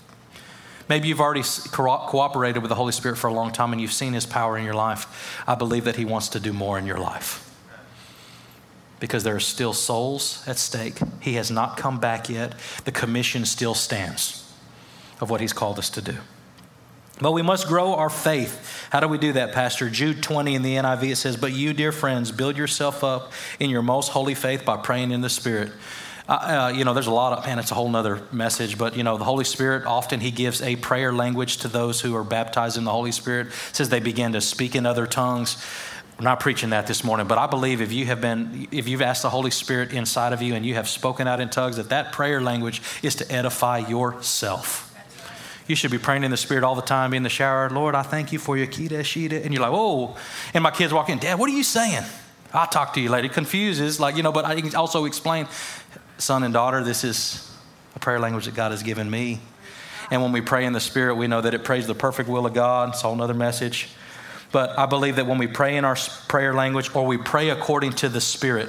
[0.87, 4.13] Maybe you've already cooperated with the Holy Spirit for a long time and you've seen
[4.13, 5.43] His power in your life.
[5.47, 7.41] I believe that He wants to do more in your life
[9.01, 10.99] because there are still souls at stake.
[11.21, 12.55] He has not come back yet.
[12.85, 14.53] The commission still stands
[15.21, 16.19] of what He's called us to do.
[17.21, 18.89] But we must grow our faith.
[18.91, 19.89] How do we do that, Pastor?
[19.89, 23.71] Jude 20 in the NIV it says, But you, dear friends, build yourself up in
[23.71, 25.71] your most holy faith by praying in the Spirit.
[26.29, 28.97] Uh, uh, you know, there's a lot of, man, it's a whole nother message, but,
[28.97, 32.25] you know, the Holy Spirit, often He gives a prayer language to those who are
[32.25, 33.49] baptized in the Holy Spirit.
[33.49, 35.65] It says they begin to speak in other tongues.
[36.19, 39.03] I'm not preaching that this morning, but I believe if you have been, if you've
[39.03, 41.91] asked the Holy Spirit inside of you and you have spoken out in tongues, that
[41.91, 44.94] that prayer language is to edify yourself.
[45.67, 47.71] You should be praying in the Spirit all the time be in the shower.
[47.71, 49.45] Lord, I thank you for your kita shita.
[49.45, 50.17] And you're like, whoa.
[50.53, 52.03] And my kids walk in, Dad, what are you saying?
[52.53, 53.27] I'll talk to you later.
[53.27, 55.49] It confuses, like, you know, but I can also explain
[56.19, 57.51] son and daughter, this is
[57.97, 59.41] a prayer language that God has given me.
[60.11, 62.47] And when we pray in the Spirit, we know that it prays the perfect will
[62.47, 62.91] of God.
[62.91, 63.89] It's a whole other message.
[64.53, 65.97] But I believe that when we pray in our
[66.29, 68.69] prayer language or we pray according to the Spirit,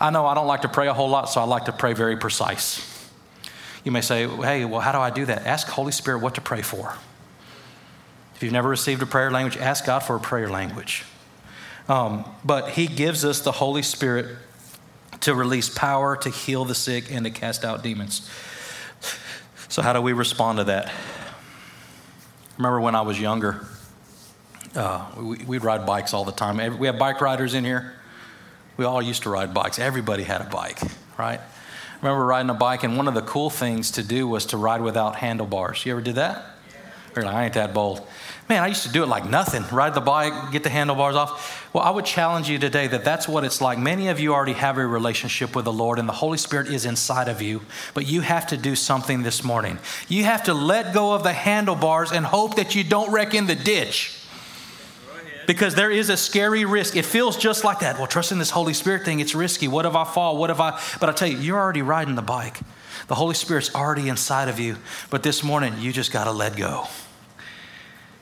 [0.00, 1.92] I know I don't like to pray a whole lot, so I like to pray
[1.92, 2.95] very precise.
[3.86, 5.46] You may say, hey, well, how do I do that?
[5.46, 6.96] Ask Holy Spirit what to pray for.
[8.34, 11.04] If you've never received a prayer language, ask God for a prayer language.
[11.88, 14.38] Um, but He gives us the Holy Spirit
[15.20, 18.28] to release power to heal the sick and to cast out demons.
[19.68, 20.92] So, how do we respond to that?
[22.56, 23.68] Remember when I was younger,
[24.74, 26.78] uh, we, would ride bikes all the time.
[26.78, 27.94] We have bike riders in here.
[28.76, 29.78] We all used to ride bikes.
[29.78, 30.80] Everybody had a bike,
[31.16, 31.40] right?
[32.02, 34.82] Remember riding a bike, and one of the cool things to do was to ride
[34.82, 35.84] without handlebars.
[35.86, 36.44] You ever did that?
[37.14, 38.06] You're like, I ain't that bold.
[38.48, 41.68] Man, I used to do it like nothing ride the bike, get the handlebars off.
[41.74, 43.76] Well, I would challenge you today that that's what it's like.
[43.76, 46.84] Many of you already have a relationship with the Lord, and the Holy Spirit is
[46.84, 49.78] inside of you, but you have to do something this morning.
[50.08, 53.46] You have to let go of the handlebars and hope that you don't wreck in
[53.46, 54.25] the ditch.
[55.46, 56.96] Because there is a scary risk.
[56.96, 57.98] It feels just like that.
[57.98, 59.68] Well, trusting this Holy Spirit thing, it's risky.
[59.68, 60.36] What if I fall?
[60.36, 60.80] What if I.
[61.00, 62.58] But I tell you, you're already riding the bike.
[63.08, 64.76] The Holy Spirit's already inside of you.
[65.10, 66.86] But this morning, you just got to let go.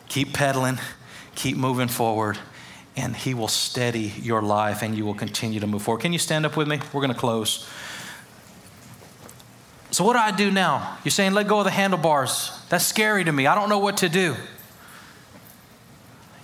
[0.09, 0.79] Keep pedaling,
[1.35, 2.39] keep moving forward,
[2.97, 6.03] and He will steady your life and you will continue to move forward.
[6.03, 6.81] Can you stand up with me?
[6.93, 7.69] We're going to close.
[9.91, 10.99] So, what do I do now?
[11.05, 12.51] You're saying, let go of the handlebars.
[12.69, 13.47] That's scary to me.
[13.47, 14.37] I don't know what to do.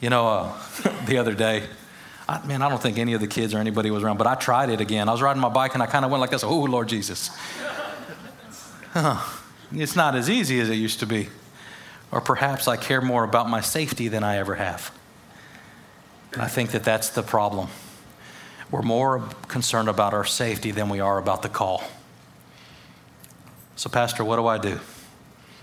[0.01, 0.53] You know, uh,
[1.07, 1.65] the other day,
[2.29, 4.35] I, man, I don't think any of the kids or anybody was around, but I
[4.35, 5.09] tried it again.
[5.09, 7.31] I was riding my bike and I kind of went like this, oh, Lord Jesus.
[8.93, 9.21] Huh.
[9.73, 11.29] It's not as easy as it used to be.
[12.11, 14.91] Or perhaps I care more about my safety than I ever have.
[16.33, 17.69] And I think that that's the problem.
[18.71, 21.85] We're more concerned about our safety than we are about the call.
[23.77, 24.81] So, Pastor, what do I do?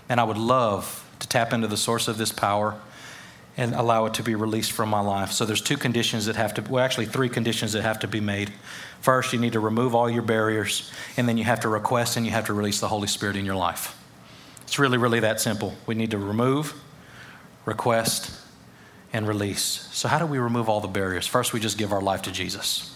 [0.08, 2.80] And I would love to tap into the source of this power
[3.58, 5.32] and allow it to be released from my life.
[5.32, 8.20] So there's two conditions that have to well actually three conditions that have to be
[8.20, 8.52] made.
[9.00, 12.24] First, you need to remove all your barriers and then you have to request and
[12.24, 14.00] you have to release the Holy Spirit in your life.
[14.62, 15.74] It's really, really that simple.
[15.86, 16.72] We need to remove,
[17.64, 18.30] request,
[19.12, 19.88] and release.
[19.92, 21.26] So, how do we remove all the barriers?
[21.26, 22.94] First, we just give our life to Jesus.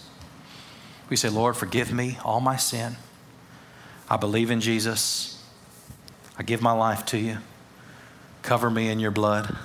[1.09, 2.95] We say, Lord, forgive me all my sin.
[4.09, 5.43] I believe in Jesus.
[6.37, 7.39] I give my life to you.
[8.43, 9.55] Cover me in your blood.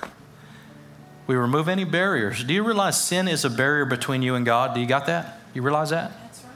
[1.29, 2.43] We remove any barriers.
[2.43, 4.73] Do you realize sin is a barrier between you and God?
[4.73, 5.39] Do you got that?
[5.53, 6.11] You realize that?
[6.23, 6.53] That's right.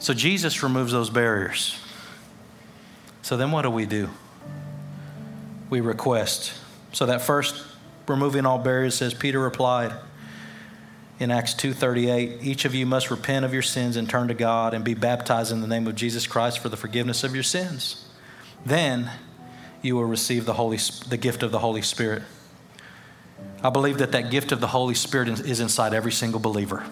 [0.00, 1.80] So Jesus removes those barriers.
[3.22, 4.10] So then what do we do?
[5.70, 6.52] we request.
[6.92, 7.64] So that first
[8.06, 9.92] removing all barriers says Peter replied
[11.18, 14.74] in Acts 2:38, each of you must repent of your sins and turn to God
[14.74, 18.04] and be baptized in the name of Jesus Christ for the forgiveness of your sins.
[18.64, 19.10] Then
[19.82, 22.22] you will receive the holy the gift of the Holy Spirit.
[23.64, 26.84] I believe that that gift of the Holy Spirit is inside every single believer.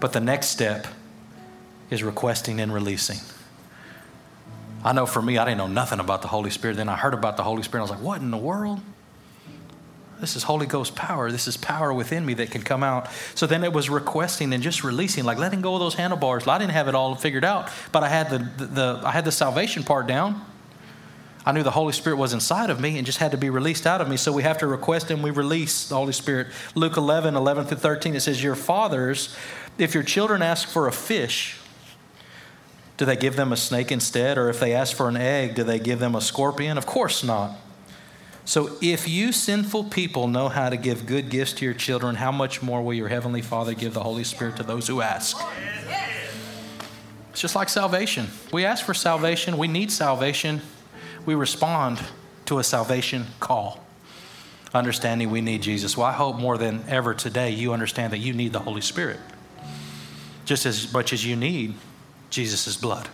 [0.00, 0.86] But the next step
[1.90, 3.18] is requesting and releasing.
[4.82, 6.78] I know for me, I didn't know nothing about the Holy Spirit.
[6.78, 7.82] Then I heard about the Holy Spirit.
[7.82, 8.80] I was like, what in the world?
[10.18, 11.30] This is Holy Ghost power.
[11.30, 13.08] This is power within me that can come out.
[13.34, 16.46] So then it was requesting and just releasing, like letting go of those handlebars.
[16.46, 19.26] I didn't have it all figured out, but I had the, the, the I had
[19.26, 20.44] the salvation part down.
[21.44, 23.86] I knew the Holy Spirit was inside of me and just had to be released
[23.86, 24.16] out of me.
[24.16, 26.48] So we have to request and we release the Holy Spirit.
[26.74, 29.34] Luke 11, 11 through 13, it says, Your fathers,
[29.78, 31.58] if your children ask for a fish,
[32.98, 34.36] do they give them a snake instead?
[34.36, 36.76] Or if they ask for an egg, do they give them a scorpion?
[36.76, 37.56] Of course not.
[38.44, 42.32] So if you sinful people know how to give good gifts to your children, how
[42.32, 45.36] much more will your heavenly Father give the Holy Spirit to those who ask?
[47.30, 48.26] It's just like salvation.
[48.52, 50.60] We ask for salvation, we need salvation,
[51.30, 52.02] we respond
[52.44, 53.78] to a salvation call.
[54.74, 55.96] Understanding we need Jesus.
[55.96, 59.20] Well, I hope more than ever today you understand that you need the Holy Spirit
[60.44, 61.74] just as much as you need
[62.30, 63.08] Jesus' blood.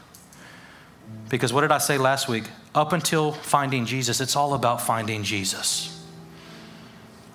[1.29, 2.45] Because what did I say last week?
[2.75, 5.96] Up until finding Jesus, it's all about finding Jesus.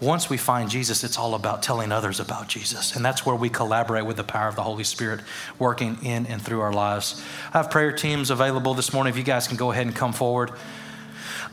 [0.02, 2.96] Once we find Jesus, it's all about telling others about Jesus.
[2.96, 5.20] And that's where we collaborate with the power of the Holy Spirit
[5.60, 7.24] working in and through our lives.
[7.54, 9.12] I have prayer teams available this morning.
[9.12, 10.52] If you guys can go ahead and come forward.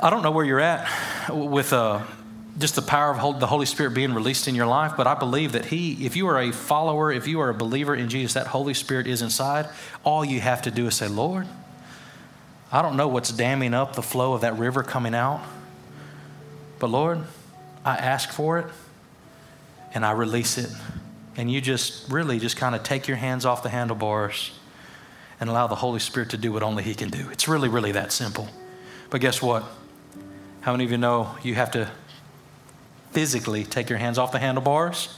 [0.01, 0.89] I don't know where you're at
[1.31, 2.01] with uh,
[2.59, 5.53] just the power of the Holy Spirit being released in your life, but I believe
[5.53, 8.47] that He, if you are a follower, if you are a believer in Jesus, that
[8.47, 9.69] Holy Spirit is inside.
[10.05, 11.47] All you have to do is say, Lord,
[12.73, 15.43] I don't know what's damming up the flow of that river coming out,
[16.79, 17.25] but Lord,
[17.89, 18.67] I ask for it
[19.95, 20.71] and I release it.
[21.37, 24.51] And you just really just kind of take your hands off the handlebars
[25.41, 27.29] and allow the Holy Spirit to do what only He can do.
[27.31, 28.49] It's really, really that simple.
[29.11, 29.65] But guess what?
[30.63, 31.91] How many of you know you have to
[33.11, 35.15] physically take your hands off the handlebars.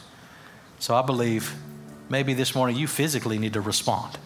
[0.79, 1.55] So I believe
[2.09, 4.19] maybe this morning you physically need to respond.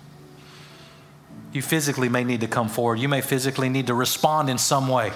[1.52, 2.98] You physically may need to come forward.
[2.98, 5.12] You may physically need to respond in some way.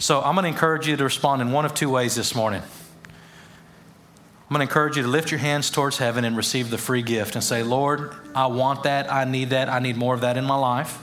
[0.00, 2.62] So I'm going to encourage you to respond in one of two ways this morning.
[2.62, 7.02] I'm going to encourage you to lift your hands towards heaven and receive the free
[7.02, 9.12] gift and say, Lord, I want that.
[9.12, 9.68] I need that.
[9.68, 11.02] I need more of that in my life.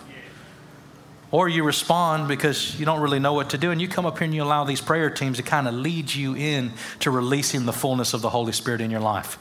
[1.29, 4.17] Or you respond because you don't really know what to do, and you come up
[4.17, 6.71] here and you allow these prayer teams to kind of lead you in
[7.01, 9.37] to releasing the fullness of the Holy Spirit in your life.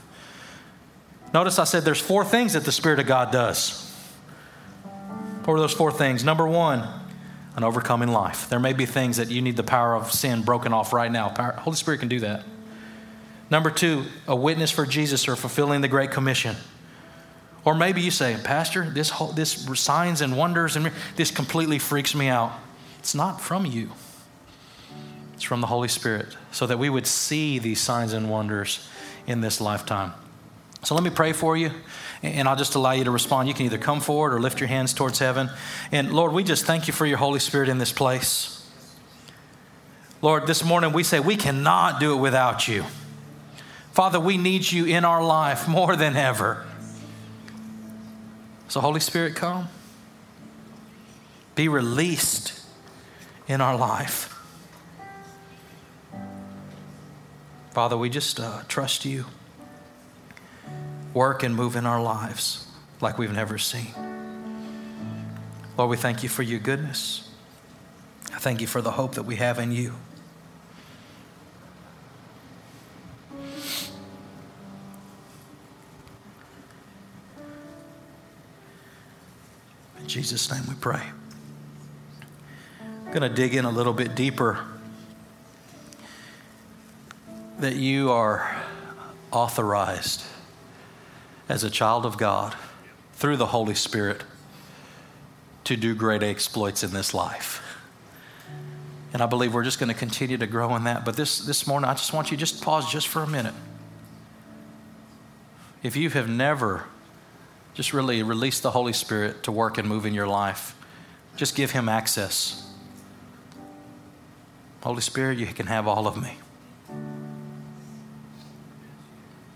[1.33, 3.89] Notice I said there's four things that the Spirit of God does.
[5.45, 6.25] What are those four things?
[6.25, 6.89] Number one,
[7.57, 8.49] an overcoming life.
[8.49, 11.29] There may be things that you need the power of sin broken off right now.
[11.29, 12.45] Power, Holy Spirit can do that.
[13.51, 16.57] Number two, a witness for Jesus or fulfilling the Great Commission.
[17.65, 22.15] Or maybe you say, Pastor, this, whole, this signs and wonders and this completely freaks
[22.15, 22.53] me out.
[22.99, 23.91] It's not from you.
[25.35, 28.89] It's from the Holy Spirit, so that we would see these signs and wonders
[29.27, 30.13] in this lifetime.
[30.85, 31.70] So let me pray for you,
[32.22, 33.49] and I'll just allow you to respond.
[33.49, 35.49] You can either come forward or lift your hands towards heaven.
[35.91, 38.70] And Lord, we just thank you for your Holy Spirit in this place.
[40.20, 42.85] Lord, this morning we say we cannot do it without you.
[43.93, 46.66] Father, we need you in our life more than ever.
[48.68, 49.68] So, Holy Spirit, come.
[51.55, 52.61] Be released
[53.47, 54.30] in our life.
[57.70, 59.24] Father, we just uh, trust you.
[61.15, 62.67] Work and move in our lives
[63.01, 63.95] like we've never seen.
[65.79, 67.31] Lord, we thank you for your goodness.
[68.33, 69.95] I thank you for the hope that we have in you.
[80.01, 81.03] In Jesus' name we pray.
[82.83, 84.59] I'm going to dig in a little bit deeper
[87.61, 88.62] that you are
[89.31, 90.25] authorized
[91.49, 92.55] as a child of God
[93.12, 94.22] through the Holy Spirit
[95.64, 97.62] to do great exploits in this life.
[99.12, 101.05] And I believe we're just going to continue to grow in that.
[101.05, 103.55] But this, this morning, I just want you to just pause just for a minute.
[105.82, 106.86] If you have never
[107.74, 110.74] just really released the Holy Spirit to work and move in your life,
[111.36, 112.68] just give Him access.
[114.82, 116.38] Holy Spirit, you can have all of me.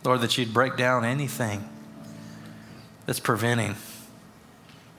[0.04, 1.68] Lord, that you'd break down anything
[3.08, 3.74] that's preventing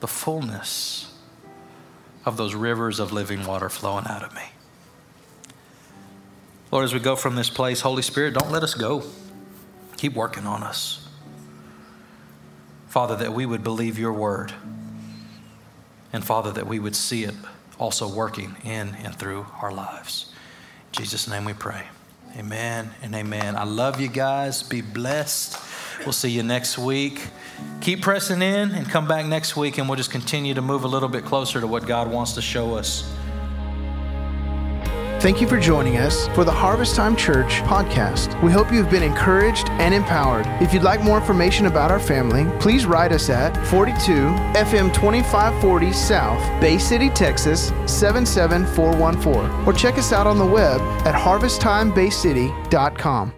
[0.00, 1.14] the fullness
[2.24, 4.42] of those rivers of living water flowing out of me.
[6.72, 9.04] Lord, as we go from this place, Holy Spirit, don't let us go.
[9.96, 11.08] Keep working on us.
[12.88, 14.52] Father, that we would believe your word.
[16.12, 17.34] And Father, that we would see it
[17.78, 20.32] also working in and through our lives.
[20.88, 21.84] In Jesus' name we pray.
[22.36, 23.54] Amen and amen.
[23.54, 24.64] I love you guys.
[24.64, 25.69] Be blessed.
[26.04, 27.28] We'll see you next week.
[27.80, 30.88] Keep pressing in and come back next week, and we'll just continue to move a
[30.88, 33.10] little bit closer to what God wants to show us.
[35.20, 38.42] Thank you for joining us for the Harvest Time Church podcast.
[38.42, 40.46] We hope you have been encouraged and empowered.
[40.62, 44.12] If you'd like more information about our family, please write us at 42
[44.56, 51.14] FM 2540 South, Bay City, Texas 77414, or check us out on the web at
[51.14, 53.34] harvesttimebaycity.com.